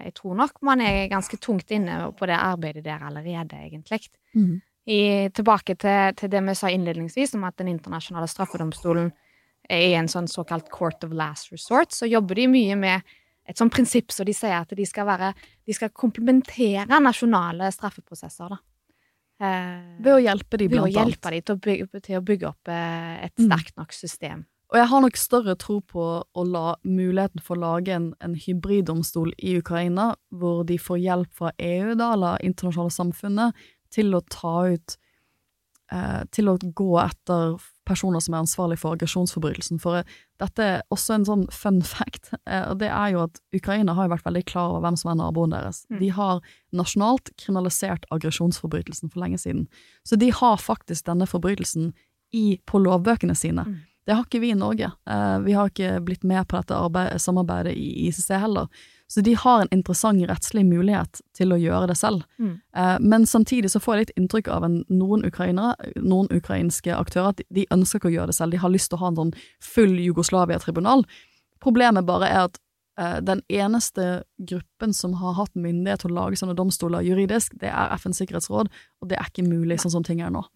[0.05, 4.03] Jeg tror nok man er ganske tungt inne på det arbeidet der allerede, egentlig.
[4.87, 9.11] I, tilbake til, til det vi sa innledningsvis, om at den internasjonale straffedomstolen
[9.71, 13.03] er en sånn såkalt court of last resort, så jobber de mye med
[13.47, 15.33] et sånt prinsipp så de sier at de skal være
[15.67, 18.59] De skal komplementere nasjonale straffeprosesser, da.
[19.41, 22.49] Eh, Ved å hjelpe de, ved å hjelpe dem til, å bygge- til å bygge
[22.49, 23.47] opp eh, et Mm.
[23.49, 24.45] sterkt nok system.
[24.71, 28.37] Og jeg har nok større tro på å la muligheten for å lage en, en
[28.39, 34.23] hybriddomstol i Ukraina, hvor de får hjelp fra EU, da, eller internasjonale samfunnet, til å
[34.31, 34.95] ta ut
[35.91, 37.57] eh, Til å gå etter
[37.91, 39.81] personer som er ansvarlig for aggresjonsforbrytelsen.
[39.83, 43.43] For eh, dette er også en sånn fun fact, eh, og det er jo at
[43.57, 45.83] Ukraina har jo vært veldig klar over hvem som er naboen deres.
[45.91, 45.99] Mm.
[46.05, 46.47] De har
[46.79, 49.67] nasjonalt kriminalisert aggresjonsforbrytelsen for lenge siden.
[50.07, 51.91] Så de har faktisk denne forbrytelsen
[52.31, 53.67] i, på lovbøkene sine.
[53.67, 53.79] Mm.
[54.07, 54.93] Det har ikke vi i Norge.
[55.11, 58.71] Eh, vi har ikke blitt med på dette arbeid, samarbeidet i ICC heller.
[59.11, 62.23] Så de har en interessant rettslig mulighet til å gjøre det selv.
[62.39, 62.53] Mm.
[62.77, 67.35] Eh, men samtidig så får jeg litt inntrykk av en, noen ukrainere, noen ukrainske aktører,
[67.35, 68.55] at de, ønsker ikke å gjøre det selv.
[68.55, 69.33] De har lyst til å ha en sånn
[69.67, 71.03] full Jugoslavia-tribunal.
[71.61, 72.61] Problemet bare er at
[73.03, 77.75] eh, den eneste gruppen som har hatt myndighet til å lage sånne domstoler juridisk, det
[77.75, 78.71] er FNs sikkerhetsråd,
[79.03, 80.47] og det er ikke mulig sånn som ting er nå.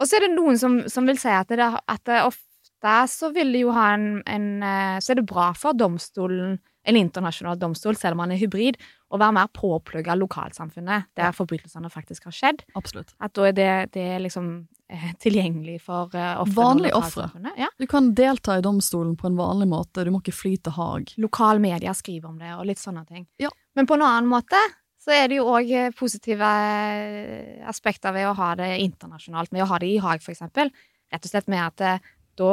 [0.00, 3.28] Og så er det noen som, som vil si at det, at det ofte så
[3.34, 7.58] vil det jo ha en, en eh, Så er det bra for domstolen en internasjonal
[7.60, 8.78] domstol, selv om han er hybrid,
[9.10, 12.64] å være mer påplugga lokalsamfunnet der forbrytelsene faktisk har skjedd.
[12.78, 13.12] Absolutt.
[13.20, 14.50] At da er det, det er liksom
[14.88, 16.46] eh, tilgjengelig for eh, ofrene.
[16.46, 17.28] og Vanlige ofre.
[17.58, 17.68] Ja.
[17.80, 21.14] Du kan delta i domstolen på en vanlig måte, du må ikke fly til Haag.
[21.20, 23.26] Lokal media skriver om det, og litt sånne ting.
[23.42, 23.52] Ja.
[23.76, 24.58] Men på en annen måte
[25.00, 29.70] så er det jo òg positive eh, aspekter ved å ha det internasjonalt, med å
[29.70, 30.68] ha det i Haag, eksempel.
[31.10, 32.50] Rett og slett med at eh, da,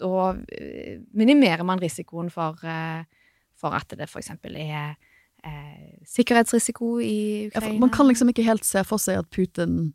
[0.00, 0.12] da
[0.56, 3.04] eh, minimerer man risikoen for, eh,
[3.60, 4.96] for at det eksempel er
[5.44, 7.18] eh, sikkerhetsrisiko i
[7.52, 7.78] Ja, Ukraina.
[7.84, 9.92] man kan liksom ikke helt se for seg at Putin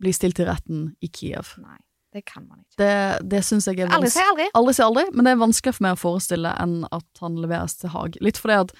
[0.00, 1.52] blir stilt til retten i Kiev.
[1.60, 1.76] Nei,
[2.16, 2.78] det kan man ikke.
[2.80, 4.48] Det, det syns jeg er Aldri vans- si aldri.
[4.56, 7.76] Aldri si aldri, men det er vanskelig for meg å forestille enn at han leveres
[7.76, 8.16] til Haag.
[8.24, 8.72] Litt fordi at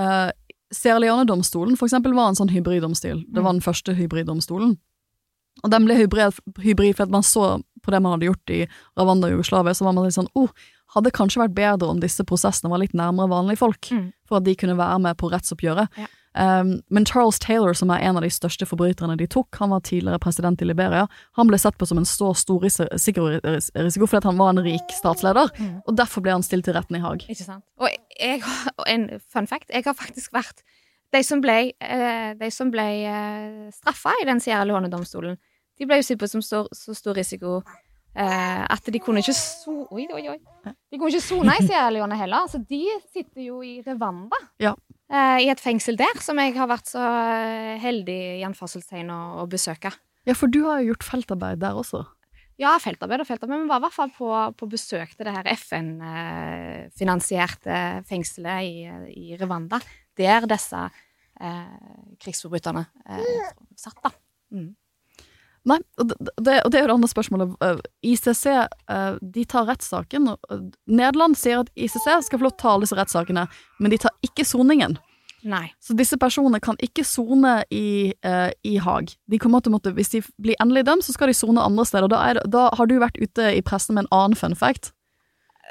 [0.00, 0.30] uh,
[0.74, 3.24] Sierra Leone-domstolen for eksempel var en sånn hybriddomstil.
[3.32, 4.76] Det var den første hybriddomstolen.
[5.64, 8.64] Og den ble hybrid, hybrid fordi man så på det man hadde gjort i
[8.98, 10.50] Rwanda og Jugoslavia, så var man litt sånn oh,
[10.96, 14.12] hadde kanskje vært bedre om disse prosessene var litt nærmere vanlige folk, Mm.
[14.26, 15.88] for at de kunne være med på rettsoppgjøret.
[15.96, 16.06] Ja.
[16.36, 19.80] Um, men Charles Taylor, som er en av de største forbryterne de tok, han var
[19.80, 21.06] tidligere president i Liberia,
[21.38, 24.92] han ble sett på som en så stor ris- sikkerhetsrisiko fordi han var en rik
[24.92, 25.82] statsleder, Mm.
[25.86, 27.24] og derfor ble han stilt til retten i Haag.
[27.28, 27.64] Ikke sant?
[27.80, 27.88] Og
[28.20, 28.42] jeg
[28.78, 29.70] og en fun fact.
[29.72, 30.62] Jeg har faktisk vært
[31.12, 35.36] De som ble, eh, de som ble eh, straffa i den Sierra Leone-domstolen,
[35.78, 37.62] de ble jo sett på som så, så stor risiko
[38.16, 40.38] eh, at de kunne ikke so Oi, oi, oi.
[40.90, 42.48] De kunne ikke sone i Sierra Leone heller.
[42.50, 42.82] Så de
[43.14, 44.36] sitter jo i Rwanda.
[44.58, 44.74] Ja.
[45.06, 49.20] Eh, I et fengsel der, som jeg har vært så eh, heldig i anførselstegn å,
[49.42, 49.90] å besøke.
[50.26, 52.00] Ja, for du har jo gjort feltarbeid der også.
[52.58, 55.46] Ja, feltarbeid og feltarbeid, men var i hvert fall på, på besøk til det her
[55.52, 57.76] FN-finansierte
[58.08, 59.78] fengselet i, i Rwanda,
[60.16, 60.80] der disse
[61.36, 61.76] eh,
[62.24, 64.10] krigsforbryterne eh, satt, da.
[64.56, 64.72] Mm.
[65.66, 67.56] Nei, og det, det, og det er jo det andre spørsmålet.
[67.58, 70.30] Uh, ICC uh, de tar rettssaken.
[70.30, 73.46] uh, Nederland sier at ICC skal få lov til å ta alle disse rettssakene,
[73.82, 74.98] men de tar ikke soningen.
[75.46, 75.68] Nei.
[75.82, 79.12] Så disse personene kan ikke sone i, uh, i Haag.
[79.30, 82.08] De måtte, Hvis de blir endelig dømt, så skal de sone andre steder.
[82.08, 84.92] Da, er, da har du vært ute i pressen med en annen fun fact.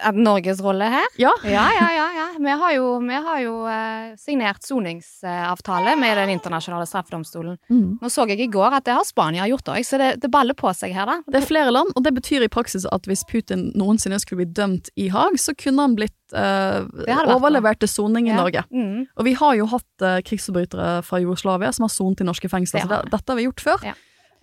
[0.04, 1.06] At Norges rolle her?
[1.22, 1.32] Ja.
[1.44, 2.08] Ja, ja, ja.
[2.18, 2.26] ja.
[2.40, 7.58] Vi har jo, vi har jo eh, signert soningsavtale med Den internasjonale straffedomstolen.
[7.70, 7.98] Mm.
[8.02, 10.58] Nå så jeg i går at det har Spania gjort òg, så det, det baller
[10.58, 11.20] på seg her, da.
[11.32, 14.52] Det er flere land, og det betyr i praksis at hvis Putin noensinne skulle bli
[14.58, 18.42] dømt i Haag, så kunne han blitt uh, Det overlevert til soning i Ja.
[18.42, 18.66] Norge.
[18.72, 19.06] Mm.
[19.16, 22.84] Og vi har jo hatt uh, krigsforbrytere fra Jugoslavia som har sonet i norske fengsler,
[22.84, 23.88] Det så det, dette har vi gjort før.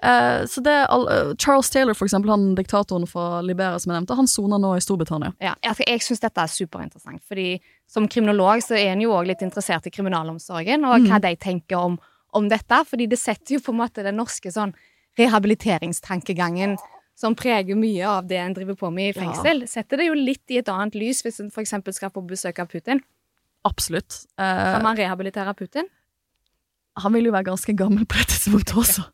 [0.02, 0.40] Ja.
[0.40, 4.16] Eh, så det eh, Charles Taylor, for eksempel, han diktatoren fra Liberia som jeg nevnte,
[4.18, 5.32] han soner nå i Storbritannia.
[5.42, 9.30] Ja, jeg, jeg syns dette er superinteressant, fordi som kriminolog så er en jo òg
[9.30, 12.00] litt interessert i kriminalomsorgen, og hva de tenker om,
[12.34, 14.74] om dette, fordi det setter jo på en måte den norske sånn
[15.20, 16.78] rehabiliteringstankegangen
[17.18, 20.50] som preger mye av det en driver på med i fengsel, setter det jo litt
[20.50, 23.02] i et annet lys hvis en eksempel skal få besøk av Putin.
[23.68, 24.24] Absolutt.
[24.40, 25.86] Uh, Kan man rehabilitere Putin?
[27.00, 29.04] han vil jo være ganske gammel på et tidspunktet også.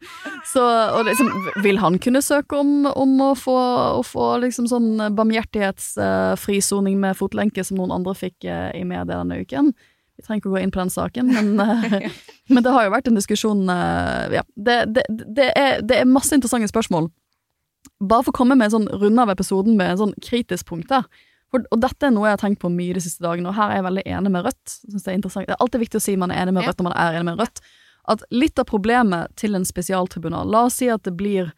[0.52, 1.30] Så, og liksom,
[1.64, 3.56] vil han kunne søke om, om å få,
[3.98, 9.40] å få liksom sånn barmhjertighetsfrisoning med fotlenke som noen andre fikk uh, i media denne
[9.42, 9.72] uken?
[10.16, 12.08] Vi trenger ikke å gå inn på den saken, men, uh,
[12.52, 16.08] men det har jo vært en diskusjon eh, Ja, det, det, det, er, det er
[16.08, 17.10] masse interessante spørsmål.
[18.00, 20.92] Bare for å komme med en sånn runde av episoden med en sånn kritisk punkt
[20.92, 21.08] der.
[21.52, 23.70] For, og dette er noe jeg har tenkt på mye de siste dagene, og her
[23.70, 24.62] er jeg veldig enig med Rødt.
[24.72, 25.48] Synes det, er interessant.
[25.48, 27.28] det er alltid viktig å si man er enig med Rødt når man er enig
[27.28, 27.62] med Rødt.
[28.06, 31.52] At litt av problemet til en spesialtribunal La oss si at det blir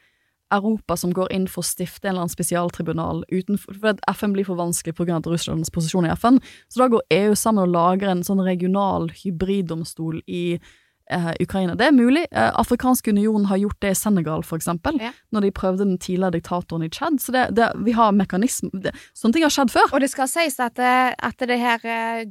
[0.55, 4.49] Europa som går inn for å stifte en eller annen spesialtribunal utenfor For FN blir
[4.49, 5.21] for vanskelig pga.
[5.27, 6.41] Russlands posisjon i FN.
[6.73, 10.59] Så da går EU sammen og lager en sånn regional hybriddomstol i
[11.11, 11.75] eh, Ukraina.
[11.75, 12.25] Det er mulig.
[12.31, 14.99] Eh, Afrikansk union har gjort det i Senegal, for eksempel.
[15.01, 15.13] Ja.
[15.33, 17.21] Når de prøvde den tidligere diktatoren i Tsjad.
[17.23, 18.69] Så det, det, vi har mekanism
[19.17, 19.91] Sånne ting har skjedd før.
[19.93, 21.83] Og det skal sies at, eh, at det her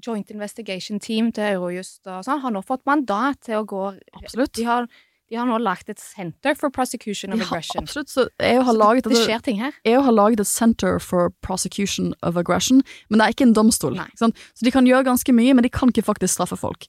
[0.05, 3.84] Joint Investigation Team til Eurojust og sånn, har nå fått mandat til å gå
[4.17, 4.53] Absolutt.
[4.57, 4.88] De har,
[5.30, 7.82] de har nå lagt et Center for Prosecution of Aggression.
[7.82, 8.11] Ja, absolutt.
[8.11, 9.75] Så EU har laget det, skjer ting her.
[9.88, 13.99] EU har laget et Center for Prosecution of Aggression, men det er ikke en domstol.
[14.15, 14.32] Så
[14.63, 16.88] de kan gjøre ganske mye, men de kan ikke faktisk straffe folk.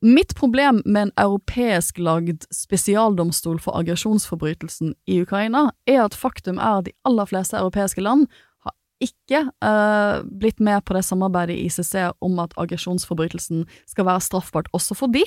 [0.00, 6.78] Mitt problem med en europeisk lagd spesialdomstol for aggresjonsforbrytelsen i Ukraina, er at faktum er
[6.80, 8.24] at de aller fleste europeiske land
[8.64, 8.72] har
[9.04, 14.72] ikke eh, blitt med på det samarbeidet i ICC om at aggresjonsforbrytelsen skal være straffbart
[14.72, 15.26] også for de.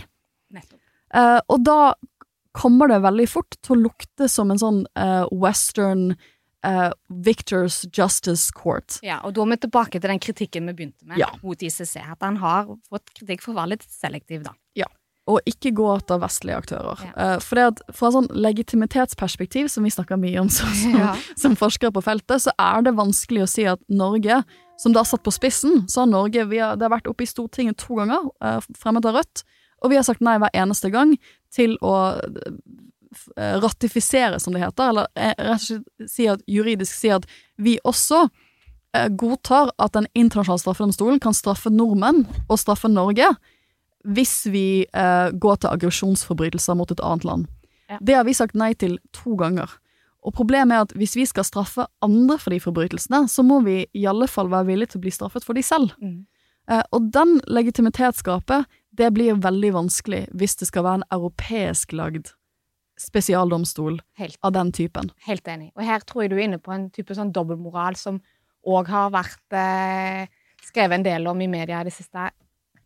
[0.58, 1.94] Eh, og da
[2.58, 6.14] kommer det veldig fort til å lukte som en sånn uh, western
[6.64, 8.96] Uh, Victors Justice Court.
[9.04, 11.28] Ja, og da er vi tilbake til den kritikken vi begynte med Ja.
[11.44, 11.98] mot ICC.
[12.00, 14.54] At han har fått kritikk for å være litt selektiv, da.
[15.32, 17.00] Og ikke gå etter vestlige aktører.
[17.06, 17.12] Ja.
[17.16, 21.14] Eh, for at fra sånn legitimitetsperspektiv, som vi snakker mye om som, som, Ja.
[21.40, 24.42] som forskere på feltet, så er det vanskelig å si at Norge,
[24.78, 27.30] som da satt på spissen, så har Norge vi har, Det har vært oppe i
[27.30, 29.46] Stortinget to ganger, eh, fremmet av Rødt,
[29.84, 31.16] og vi har sagt nei hver eneste gang
[31.56, 31.96] til å
[33.38, 37.78] eh, ratifisere, som det heter, eller rett og slett si at, juridisk si at vi
[37.86, 38.26] også
[39.18, 43.26] godtar at Den internasjonale straffedomstolen kan straffe nordmenn og straffe Norge
[44.04, 47.48] hvis vi eh, går til aggresjonsforbrytelser mot et annet land.
[47.90, 47.98] Ja.
[48.02, 49.72] Det har vi sagt nei til to ganger.
[50.24, 53.84] Og problemet er at hvis vi skal straffe andre for de forbrytelsene, så må vi
[53.92, 55.96] i alle fall være villige til å bli straffet for de selv.
[56.04, 56.24] Mm.
[56.72, 62.32] Eh, og den legitimitetsgapet, det blir veldig vanskelig hvis det skal være en europeisk lagd
[63.00, 64.38] spesialdomstol Helt.
[64.46, 65.10] av den typen.
[65.26, 65.72] Helt enig.
[65.76, 68.22] Og her tror jeg du er inne på en type sånn dobbeltmoral som
[68.70, 70.30] òg har vært eh,
[70.64, 72.30] skrevet en del om i media i det siste,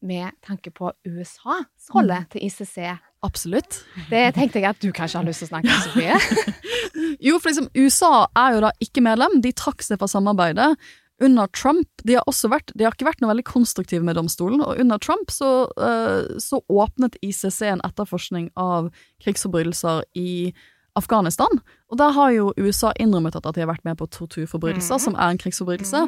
[0.01, 2.77] med tanke på USAs rolle til ICC.
[3.25, 3.81] Absolutt.
[4.11, 7.17] Det tenkte jeg at du kanskje har lyst til å snakke om, Sofie.
[7.23, 9.39] Jo, for liksom, USA er jo da ikke medlem.
[9.41, 10.73] De trakk seg fra samarbeidet.
[11.17, 14.61] Under Trump De har også vært De har ikke vært noe veldig konstruktive med domstolen,
[14.61, 18.91] og under Trump så, eh, så åpnet ICC en etterforskning av
[19.25, 20.53] krigsforbrytelser i
[20.97, 21.61] Afghanistan.
[21.89, 25.33] Og der har jo USA innrømmet at de har vært med på torturforbrytelser, som er
[25.33, 26.05] en krigsforbrytelse.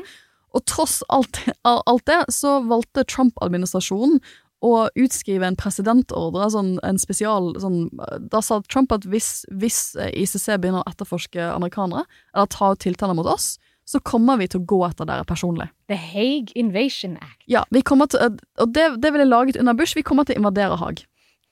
[0.56, 4.20] Og tross alt, alt det, så valgte Trump-administrasjonen
[4.66, 7.86] å utskrive en presidentordre, sånn, en spesial sånn,
[8.32, 13.16] Da sa Trump at hvis, hvis ICC begynner å etterforske amerikanere, eller ta ut tiltaler
[13.16, 13.54] mot oss,
[13.89, 15.70] så kommer vi til å gå etter dere personlig.
[15.89, 17.39] The Hague Invasion Act.
[17.50, 19.95] Ja, vi kommer til, og det, det ville laget under Bush.
[19.97, 21.02] Vi kommer til å invadere Haag.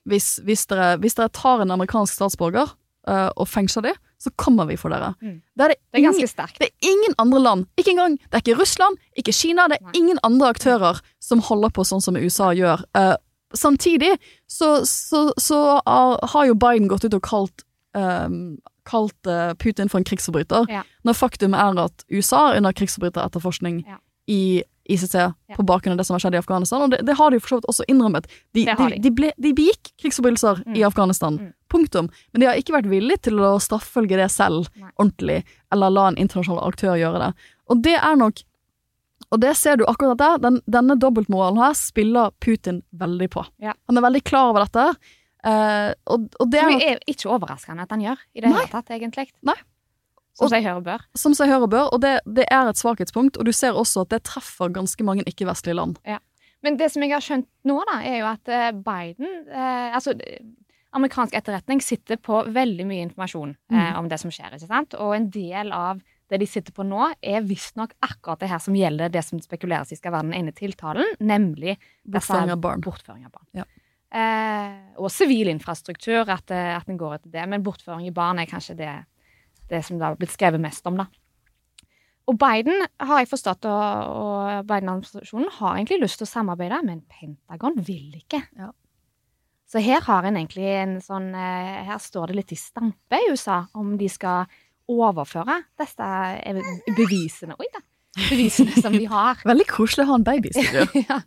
[0.07, 2.69] Hvis, hvis, dere, hvis dere tar en amerikansk statsborger
[3.09, 5.11] eh, og fengsler dem, så kommer vi for dere.
[5.21, 5.35] Mm.
[5.55, 6.57] Det er, det, Det er ganske sterkt.
[6.59, 9.85] det er ingen andre land, ikke engang, det er ikke Russland, ikke Kina, det er
[9.85, 9.93] Nei.
[9.99, 12.81] ingen andre aktører som holder på sånn som USA gjør.
[12.97, 13.13] Uh,
[13.53, 14.15] samtidig
[14.49, 17.63] så, så, så har, har jo Biden gått ut og kalt,
[17.95, 18.57] um,
[18.89, 20.81] kalt uh, Putin for en krigsforbryter, Ja.
[21.05, 23.99] når faktum er at USA er under krigsforbryteretterforskning Ja.
[24.27, 25.15] i ICC
[25.57, 27.43] på bakgrunn av det som har skjedd i Afghanistan, og det, det har de jo
[27.45, 28.27] for så vidt også innrømmet.
[28.55, 28.99] De, de, de.
[29.03, 30.75] de, ble, de begikk krigsforbrytelser Mm.
[30.79, 31.53] i Afghanistan, Mm.
[31.69, 32.09] punktum.
[32.33, 34.89] Men de har ikke vært villige til å straffølge det selv Nei.
[34.99, 37.33] ordentlig, eller la en internasjonal aktør gjøre det.
[37.69, 38.43] Og det er nok
[39.31, 40.37] Og det ser du akkurat der.
[40.39, 43.41] Den, denne dobbeltmoralen her spiller Putin veldig på.
[43.59, 43.73] Ja.
[43.89, 44.85] Han er veldig klar over dette.
[45.43, 48.69] Uh, og, og det er nok, er ikke overraskende at han gjør, i det hele
[48.71, 49.27] tatt, egentlig.
[49.43, 49.55] Nei.
[50.37, 51.05] Som seg hør og bør.
[51.17, 53.39] som seg hør og bør, og det, det er et svakhetspunkt.
[53.41, 55.97] Og du ser også at det treffer ganske mange ikke-vestlige land.
[56.63, 60.13] Men det som jeg har skjønt nå, da, er jo at eh, Biden eh, Altså,
[60.97, 63.97] amerikansk etterretning sitter på veldig mye informasjon eh, Mm.
[63.99, 64.95] om det som skjer, ikke sant?
[64.97, 68.75] Og en del av det de sitter på nå, er visstnok akkurat det her som
[68.75, 72.81] gjelder det som spekuleres i skal være den ene tiltalen, nemlig Bortføring av barn.
[72.83, 73.47] Bortføring av barn.
[73.61, 73.63] Ja.
[74.17, 77.45] Eh, og sivil infrastruktur, at, eh, at en går etter det.
[77.47, 78.91] Men bortføring av barn er kanskje det,
[79.69, 81.07] det som det har blitt skrevet mest om, da.
[82.27, 87.05] Og Biden har jeg forstått, og, og Biden-administrasjonen har egentlig lyst til å samarbeide, men
[87.07, 88.41] Pentagon vil ikke.
[88.59, 88.73] Ja.
[89.67, 93.31] Så her har en egentlig en sånn eh, Her står det litt i stampe i
[93.33, 94.47] USA om de skal
[94.87, 96.07] overføre disse
[96.39, 96.61] eh,
[96.95, 97.81] bevisene Oi da!
[98.17, 99.37] Bevisene som de har.
[99.51, 100.87] Veldig koselig å ha en baby i studio.
[101.11, 101.19] ja,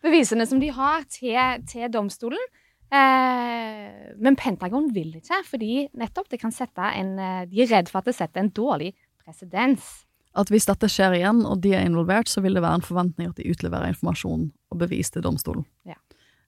[0.00, 1.36] bevisene som de har til,
[1.68, 2.40] til domstolen.
[2.90, 7.90] Eh, men Pentagon vil ikke, fordi nettopp det kan sette en eh, De er redd
[7.90, 9.86] for at det setter en dårlig presedens.
[10.38, 13.30] At hvis dette skjer igjen, og de er involvert, så vil det være en forventning
[13.30, 15.66] at de utleverer informasjon og bevis til domstolen.
[15.86, 15.98] Ja.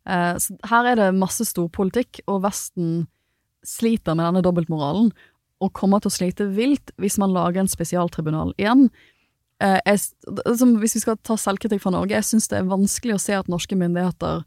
[0.07, 3.07] Eh, så her er det masse storpolitikk, og Vesten
[3.67, 5.13] sliter med denne dobbeltmoralen,
[5.63, 8.89] og kommer til å slite vilt hvis man lager en spesialtribunal igjen.
[9.63, 10.03] Eh, jeg,
[10.59, 13.37] som, hvis vi skal ta selvkritikk fra Norge, jeg syns det er vanskelig å se
[13.39, 14.43] at norske myndigheter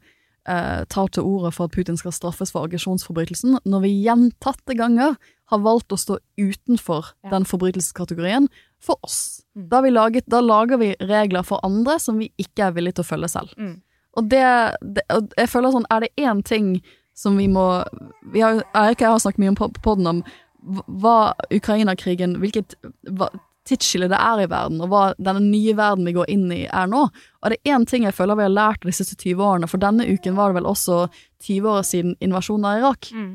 [0.48, 5.16] eh, tar til orde for at Putin skal straffes for aggresjonsforbrytelsen, når vi gjentatte ganger
[5.50, 7.30] har valgt å stå utenfor Ja.
[7.30, 8.48] den forbrytelseskategorien
[8.80, 9.42] for oss.
[9.56, 9.68] Mm.
[9.68, 13.04] Da, vi laget, da lager vi regler for andre som vi ikke er villige til
[13.06, 13.54] å følge selv.
[13.58, 13.82] Mm.
[14.16, 14.44] Og det,
[14.82, 16.82] det og jeg føler sånn, er det én ting
[17.16, 17.84] som vi må
[18.32, 20.24] vi har, Erik og jeg har snakket mye om podden om
[20.66, 22.74] hva Ukraina-krigen Hvilket
[23.14, 23.28] hva,
[23.66, 26.90] tidsskille det er i verden, og hva denne nye verden vi går inn i er
[26.90, 27.06] nå.
[27.42, 29.82] Og det er én ting jeg føler vi har lært de siste 20 årene, for
[29.82, 31.06] denne uken var det vel også
[31.46, 33.10] 20 år siden invasjonen av Irak.
[33.14, 33.32] Mm.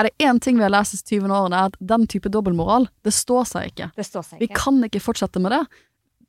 [0.00, 2.32] Er det én ting vi har lært de siste 20 årene, er at den type
[2.32, 3.90] dobbeltmoral, det står seg ikke.
[3.96, 4.46] Det står seg ikke.
[4.46, 5.64] Vi kan ikke fortsette med det.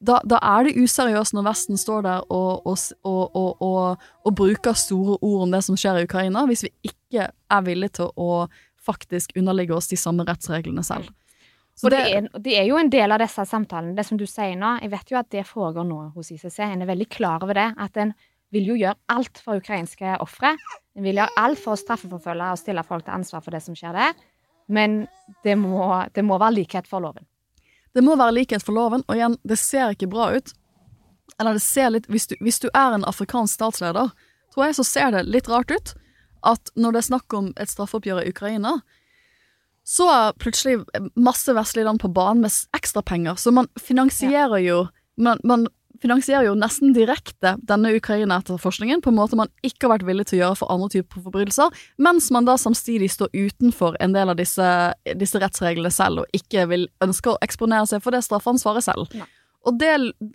[0.01, 4.35] Da, da er det useriøst når Vesten står der og, og, og, og, og, og
[4.35, 8.09] bruker store ord om det som skjer i Ukraina, hvis vi ikke er villige til
[8.17, 8.47] å
[8.81, 11.11] faktisk underligge oss de samme rettsreglene selv.
[11.81, 14.53] Og det er, det er jo en del av disse samtalene, det som du sier
[14.59, 14.75] nå.
[14.83, 16.59] Jeg vet jo at det foregår nå hos ICC.
[16.65, 17.71] En er veldig klar over det.
[17.81, 18.13] At en
[18.53, 20.53] vil jo gjøre alt for ukrainske ofre.
[20.97, 23.77] En vil gjøre alt for å straffeforfølge og stille folk til ansvar for det som
[23.77, 24.17] skjer der.
[24.71, 25.05] Men
[25.45, 27.25] det må, det må være likhet for loven.
[27.95, 30.53] Det må være likhet for loven, og igjen, det ser ikke bra ut.
[31.39, 34.13] Eller det ser litt hvis du, hvis du er en afrikansk statsleder,
[34.53, 35.93] tror jeg så ser det litt rart ut
[36.47, 38.79] at når det er snakk om et straffeoppgjør i Ukraina,
[39.87, 40.81] så er plutselig
[41.19, 43.39] masse vestlige land på banen med ekstra penger.
[43.41, 44.81] Så man finansierer jo
[45.21, 45.67] man, man
[46.01, 50.39] finansierer jo nesten direkte denne Ukraina-etterforskningen på en måte man ikke har vært villig til
[50.39, 54.39] å gjøre for andre typer forbrytelser, mens man da samtidig står utenfor en del av
[54.39, 54.65] disse,
[55.19, 59.13] disse rettsreglene selv, og ikke vil ønske å eksponere seg for det straffansvaret selv.
[59.13, 59.29] Nei.
[59.69, 59.91] Og det,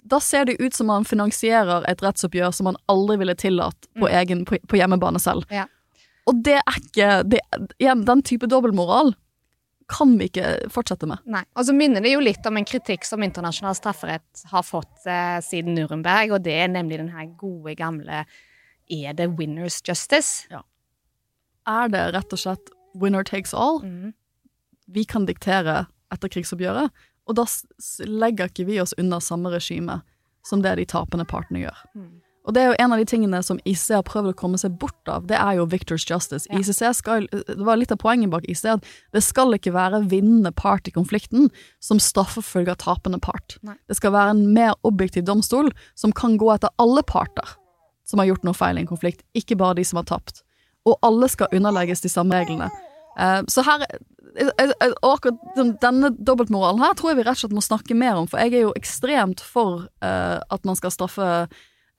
[0.06, 4.06] da ser det ut som man finansierer et rettsoppgjør som man aldri ville tillatt på,
[4.06, 5.48] egen, på, på hjemmebane selv.
[5.50, 5.66] Ja.
[6.30, 7.40] Og det er ikke det,
[7.82, 9.16] Igjen, den type dobbeltmoral
[9.86, 11.22] kan vi ikke fortsette med.
[11.30, 11.44] Nei.
[11.54, 15.38] Og så minner det jo litt om en kritikk som internasjonal strafferett har fått eh,
[15.46, 18.24] siden Nuremberg, og det er nemlig den her gode, gamle
[18.90, 20.46] Er det winners justice?
[21.66, 23.80] Er det rett og slett winner takes all?
[23.82, 24.12] Mm.
[24.86, 26.90] Vi kan diktere etterkrigsoppgjøret,
[27.26, 27.46] og da
[28.06, 30.00] legger ikke vi oss under samme regime
[30.46, 31.82] som det de tapende partene gjør.
[31.98, 32.12] Mm.
[32.46, 34.76] Og det er jo en av de tingene som IC har prøvd å komme seg
[34.78, 36.46] bort av, det er jo victors justice.
[36.46, 36.60] Ja.
[36.60, 38.86] ICC skal, det var litt av poenget bak IC, at
[39.16, 41.50] det skal ikke være vinnende part i konflikten
[41.82, 43.58] som straffefølger tapende part.
[43.66, 43.74] Nei.
[43.90, 47.56] Det skal være en mer objektiv domstol som kan gå etter alle parter
[48.06, 50.44] som har gjort noe feil i en konflikt, ikke bare de som har tapt.
[50.86, 52.70] Og alle skal underlegges de samme reglene.
[53.18, 55.40] Eh, så her eh, eh, akkurat
[55.82, 58.54] denne dobbeltmoralen her tror jeg vi rett og slett må snakke mer om, for jeg
[58.54, 61.30] er jo ekstremt for at man skal straffe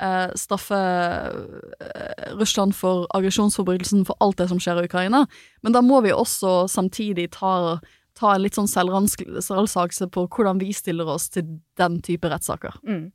[0.03, 5.25] eh, straffe eh, Russland for aggresjonsforbrytelsen for alt det som skjer i Ukraina,
[5.61, 7.79] men da må vi også samtidig ta,
[8.17, 12.79] ta en litt sånn selvransakelse på hvordan vi stiller oss til den type rettssaker.
[12.87, 13.11] Mm.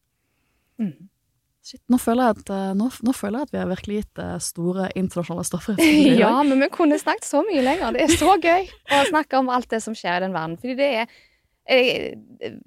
[1.62, 4.39] Shit, nå føler at, eh, nå, nå føler jeg at vi har virkelig gitt eh,
[4.43, 5.83] store internasjonale straffer
[6.18, 7.95] Ja, men vi kunne snakket så mye lenger.
[7.95, 10.59] Det er så gøy å snakke om alt det som skjer i den verden.
[10.59, 12.59] Fordi det er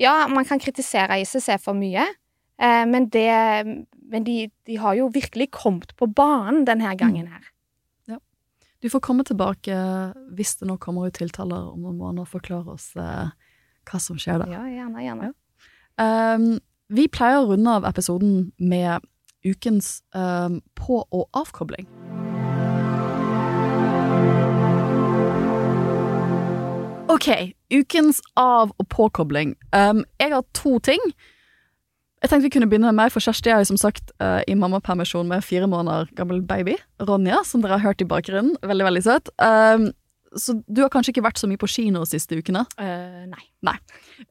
[0.00, 2.06] Ja, man kan kritisere ICC for mye,
[2.58, 3.30] men, det,
[4.10, 7.46] men de, de har jo virkelig kommet på banen denne gangen her.
[8.78, 9.74] Du får komme tilbake
[10.38, 13.30] hvis det nå kommer ut tiltaler om noen måneder forklare oss eh,
[13.90, 14.52] hva som skjer der.
[14.54, 15.30] Ja, gjerne, gjerne.
[15.98, 16.60] Um,
[16.94, 19.02] vi pleier å runde av episoden med
[19.42, 21.88] ukens um, på- og avkobling.
[27.10, 27.28] Ok,
[27.74, 29.56] ukens av- og påkobling.
[29.74, 31.02] Um, jeg har to ting.
[32.18, 34.56] Jeg tenkte vi kunne begynne med meg, for Kjersti er jo som sagt uh, i
[34.58, 36.74] mammapermisjon med fire måneder gammel baby.
[36.98, 38.56] Ronja, som dere har hørt i bakgrunnen.
[38.66, 39.30] Veldig, veldig søt.
[39.38, 39.92] Um,
[40.36, 42.64] så du har kanskje ikke vært så mye på kino de siste ukene?
[42.80, 43.76] Uh, nei.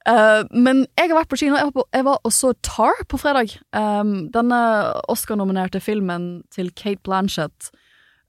[0.07, 1.57] Eh, men jeg har vært på kino.
[1.57, 3.55] Jeg var, på, jeg var også Tar på fredag.
[3.75, 4.59] Um, denne
[5.11, 7.71] Oscar-nominerte filmen til Kate Blanchett,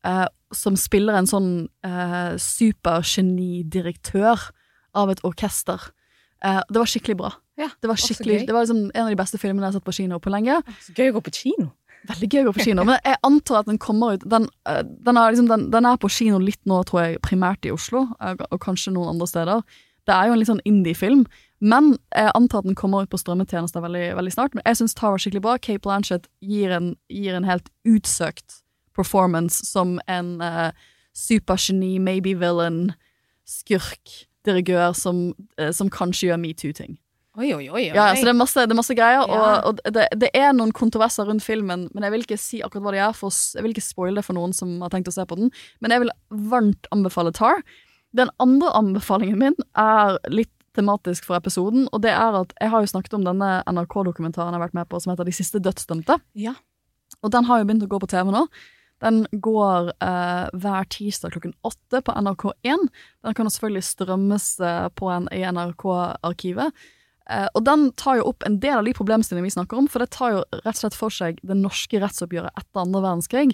[0.07, 4.39] uh, som spiller en sånn uh, supergenidirektør
[4.97, 5.91] av et orkester.
[6.39, 7.31] Det var skikkelig bra.
[7.59, 9.89] Ja, Det var skikkelig, det var liksom en av de beste filmene jeg har sett
[9.89, 10.61] på kino på lenge.
[10.85, 11.73] Så gøy å gå på kino.
[12.07, 14.85] Veldig gøy å gå på kino, men jeg antar at den kommer ut Den, eh,
[14.87, 18.07] den, er, liksom, den, den er på kino litt nå, tror jeg, primært i Oslo,
[18.23, 19.65] eh, og kanskje noen andre steder.
[20.07, 21.27] Det er jo en litt sånn indie-film,
[21.61, 24.55] men jeg antar at den kommer ut på strømmetjenester veldig, veldig snart.
[24.55, 25.57] Men jeg syns Tar var skikkelig bra.
[25.59, 28.63] Kate Blanchett gir en, gir en helt utsøkt
[28.97, 30.71] performance som en uh,
[31.19, 32.95] supergeni, maybe villain,
[33.45, 34.15] skurk,
[34.47, 36.97] dirigør som, uh, som kanskje gjør metoo-ting.
[37.39, 37.85] Oi, oi, oi.
[37.95, 39.43] Ja, så det er masse, det er masse greier, Ja.
[39.63, 42.83] og, og det, det er noen kontroverser rundt filmen, men jeg vil ikke si akkurat
[42.89, 45.15] hva det er, for jeg vil ikke spoile det for noen som har tenkt å
[45.15, 46.11] se på den, men jeg vil
[46.51, 47.63] varmt anbefale Tar.
[48.17, 52.83] Den andre anbefalingen min er litt tematisk for episoden, og det er at jeg har
[52.83, 56.19] jo snakket om denne NRK-dokumentaren jeg har vært med på, som heter De siste dødsdømte,
[56.35, 56.55] Ja.
[57.23, 58.45] og den har jo begynt å gå på TV nå.
[58.99, 62.89] Den går eh, hver tirsdag klokken åtte på NRK1.
[63.23, 66.73] Den kan jo selvfølgelig strømmes eh, på en, i NRK-arkivet.
[67.29, 70.01] Eh, og den tar jo opp en del av de problemstillingene vi snakker om, for
[70.01, 73.51] det tar jo rett og slett for seg det norske rettsoppgjøret etter andre verdenskrig,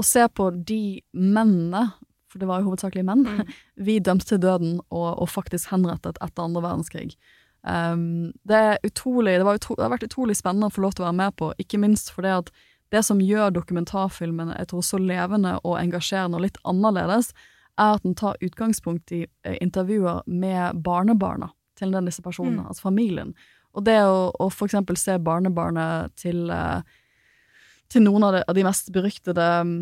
[0.00, 1.90] og ser på de mennene,
[2.32, 3.46] for det var jo hovedsakelig menn,
[3.86, 7.14] vi dømte til døden og, og faktisk henrettet etter andre verdenskrig.
[7.62, 11.04] Um, det, utrolig, det, var utro, det har vært utrolig spennende å få lov til
[11.04, 12.50] å være med på, ikke minst fordi at
[12.92, 17.30] det som gjør dokumentarfilmene jeg tror, så levende og engasjerende og litt annerledes,
[17.78, 22.88] er at den tar utgangspunkt i eh, intervjuer med barnebarna til den disse personene, altså
[22.88, 23.34] familien.
[23.76, 26.80] Og det å, å for eksempel se barnebarnet til, eh,
[27.92, 29.76] til noen av de, av de mest beryktede mm,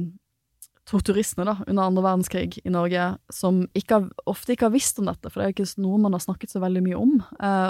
[0.90, 3.04] torturistene da, under andre verdenskrig i Norge,
[3.34, 6.00] som ikke har, ofte ikke har visst om dette, for det er jo ikke noe
[6.02, 7.18] man har snakket så veldig mye om.
[7.42, 7.68] Eh,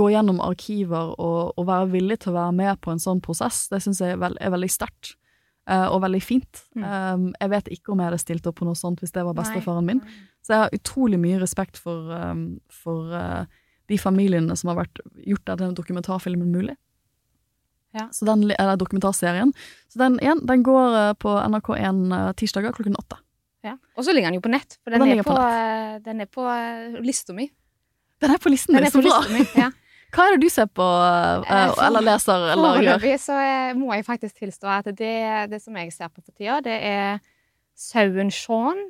[0.00, 3.64] gå gjennom arkiver og, og være villig til å være med på en sånn prosess,
[3.72, 5.16] det syns jeg er, veld, er veldig sterkt.
[5.70, 6.64] eh, og veldig fint.
[6.74, 9.36] Um, jeg vet ikke om jeg hadde stilt opp på noe sånt hvis det var
[9.38, 10.00] bestefaren min.
[10.42, 13.59] Så jeg har utrolig mye respekt for, um, for eh,
[13.90, 16.76] de familiene som har vært, gjort denne dokumentarfilmen mulig.
[17.96, 18.06] Ja.
[18.14, 19.52] Så den, eller dokumentarserien.
[19.90, 23.18] Så den, igjen, den går eh, på NRK1 eh, tirsdager klokken åtte.
[23.66, 23.74] Ja.
[23.98, 26.22] Og så ligger den jo på nett, for den, den er på, på eh, den
[26.24, 26.46] er på
[27.04, 27.50] lista mi.
[28.22, 29.22] Den er på listen din, så bra!
[29.58, 29.70] ja.
[30.10, 32.96] Hva er det du ser på, for- eller leser, eller gjør?
[32.98, 33.36] Foreløpig så
[33.78, 35.12] må jeg faktisk tilstå at det,
[35.52, 37.20] det som jeg ser på for tida, det er
[37.78, 38.80] Sauen Shaun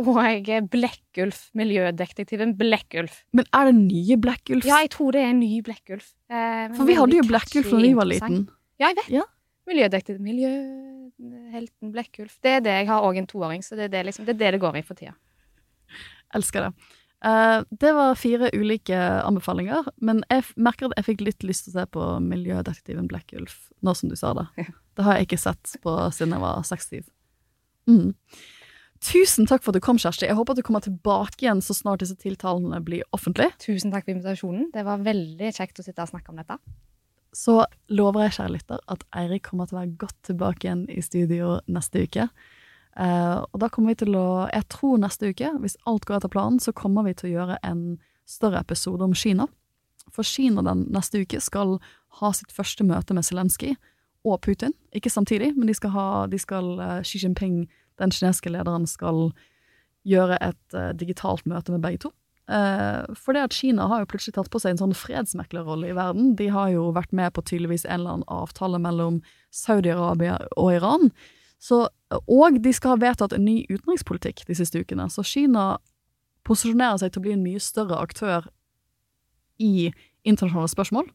[0.00, 3.24] og Blekkulf, miljødetektiven Blekkulf.
[3.36, 4.64] Men er det nye Blekkulf?
[4.66, 6.12] Ja, jeg tror det er en ny Blekkulf.
[6.30, 8.48] Eh, For vi hadde jo Blekkulf da vi var liten.
[8.80, 9.10] Ja, jeg vet.
[9.20, 9.26] Ja.
[9.70, 12.38] Miljødetektiv, miljøhelten Blekkulf.
[12.42, 12.78] Det er det.
[12.82, 14.80] Jeg har òg en toåring, så det er det, liksom, det er det det går
[14.80, 15.14] i for tida.
[16.34, 16.72] Elsker det.
[17.24, 21.74] Eh, det var fire ulike anbefalinger, men jeg merker at jeg fikk litt lyst til
[21.74, 24.48] å se på Miljødetektiven Blekkulf, nå som du sa det.
[25.00, 27.04] Det har jeg ikke sett på siden jeg var seks-syv.
[27.88, 28.10] Mm.
[29.00, 30.26] Tusen takk for at du kom, Kjersti.
[30.28, 33.54] Jeg håper at du kommer tilbake igjen så snart disse tiltalene blir offentlige.
[33.62, 34.68] Tusen takk for invitasjonen.
[34.74, 36.58] Det var veldig kjekt å sitte og snakke om dette.
[37.32, 41.00] Så lover jeg, kjære lytter, at Eirik kommer til å være godt tilbake igjen i
[41.04, 42.26] studio neste uke.
[42.98, 46.32] Uh, og da kommer vi til å Jeg tror neste uke, hvis alt går etter
[46.32, 47.84] planen, så kommer vi til å gjøre en
[48.28, 49.46] større episode om Kina.
[50.12, 51.78] For Kina den neste uke skal
[52.20, 53.76] ha sitt første møte med Zelenskyj
[54.26, 54.74] og Putin.
[54.92, 57.68] Ikke samtidig, men de skal ha de skal, eh, Xi Jinping,
[58.00, 59.30] den kinesiske lederen, skal
[60.08, 62.14] gjøre et uh, digitalt møte med begge to.
[62.50, 65.96] Uh, for det at Kina har jo plutselig tatt på seg en sånn fredsmeklerrolle i
[65.96, 66.32] verden.
[66.38, 69.20] De har jo vært med på tydeligvis en eller annen avtale mellom
[69.54, 71.12] Saudi-Arabia og Iran.
[71.62, 71.84] Så,
[72.24, 75.06] og de skal ha vedtatt en ny utenrikspolitikk de siste ukene.
[75.12, 75.76] Så Kina
[76.48, 78.48] posisjonerer seg til å bli en mye større aktør
[79.60, 79.90] i
[80.24, 81.10] internasjonale spørsmål.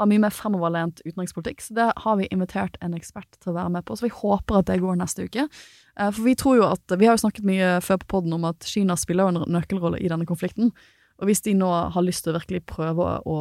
[0.00, 1.60] Har mye mer fremoverlent utenrikspolitikk.
[1.60, 3.98] Så det har vi invitert en ekspert til å være med på.
[3.98, 5.44] Så vi håper at det går neste uke.
[5.44, 8.48] Eh, For vi tror jo at Vi har jo snakket mye før på podden om
[8.48, 10.72] at Kina spiller en nøkkelrolle i denne konflikten.
[11.20, 13.38] Og hvis de nå har lyst til å virkelig prøve å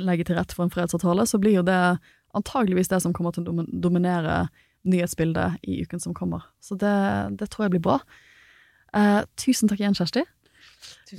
[0.00, 1.98] legge til rette for en fredsavtale, så blir jo det
[2.34, 4.46] antageligvis det som kommer til å dominere
[4.88, 6.48] nyhetsbildet i uken som kommer.
[6.64, 6.94] Så det,
[7.38, 7.98] det tror jeg blir bra.
[8.96, 10.24] Eh, tusen takk igjen, Kjersti.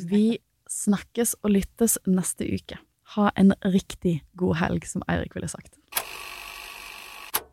[0.10, 0.40] Vi
[0.72, 2.80] snakkes og lyttes neste uke.
[3.14, 5.74] Ha en riktig god helg, som Eirik ville sagt.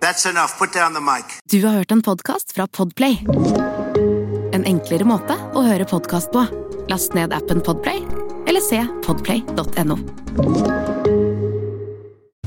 [0.00, 0.58] That's enough.
[0.58, 1.24] Put down the mic.
[1.44, 3.18] Du har hørt en podkast fra Podplay.
[4.52, 6.42] En enklere måte å høre podkast på.
[6.90, 8.02] Last ned appen Podplay,
[8.50, 9.98] eller se podplay.no.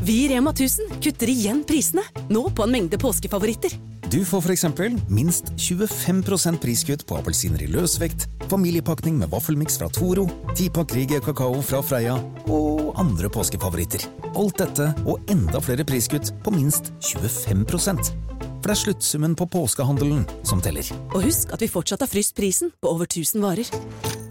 [0.05, 3.71] Vi i Rema 1000 kutter igjen prisene, nå på en mengde påskefavoritter.
[4.11, 10.27] Du får eksempel minst 25% priskutt på appelsiner i løsvekt, familiepakning med vaffelmiks fra Toro,
[10.53, 14.05] 10-pakk Rieger kakao fra Freia og andre påskefavoritter.
[14.37, 20.23] Alt dette og enda flere priskutt på minst 25% For det er sluttsummen på påskehandelen
[20.45, 20.85] som teller.
[21.15, 24.24] Og husk at vi fortsatt har fryst prisen på over 1000 varer.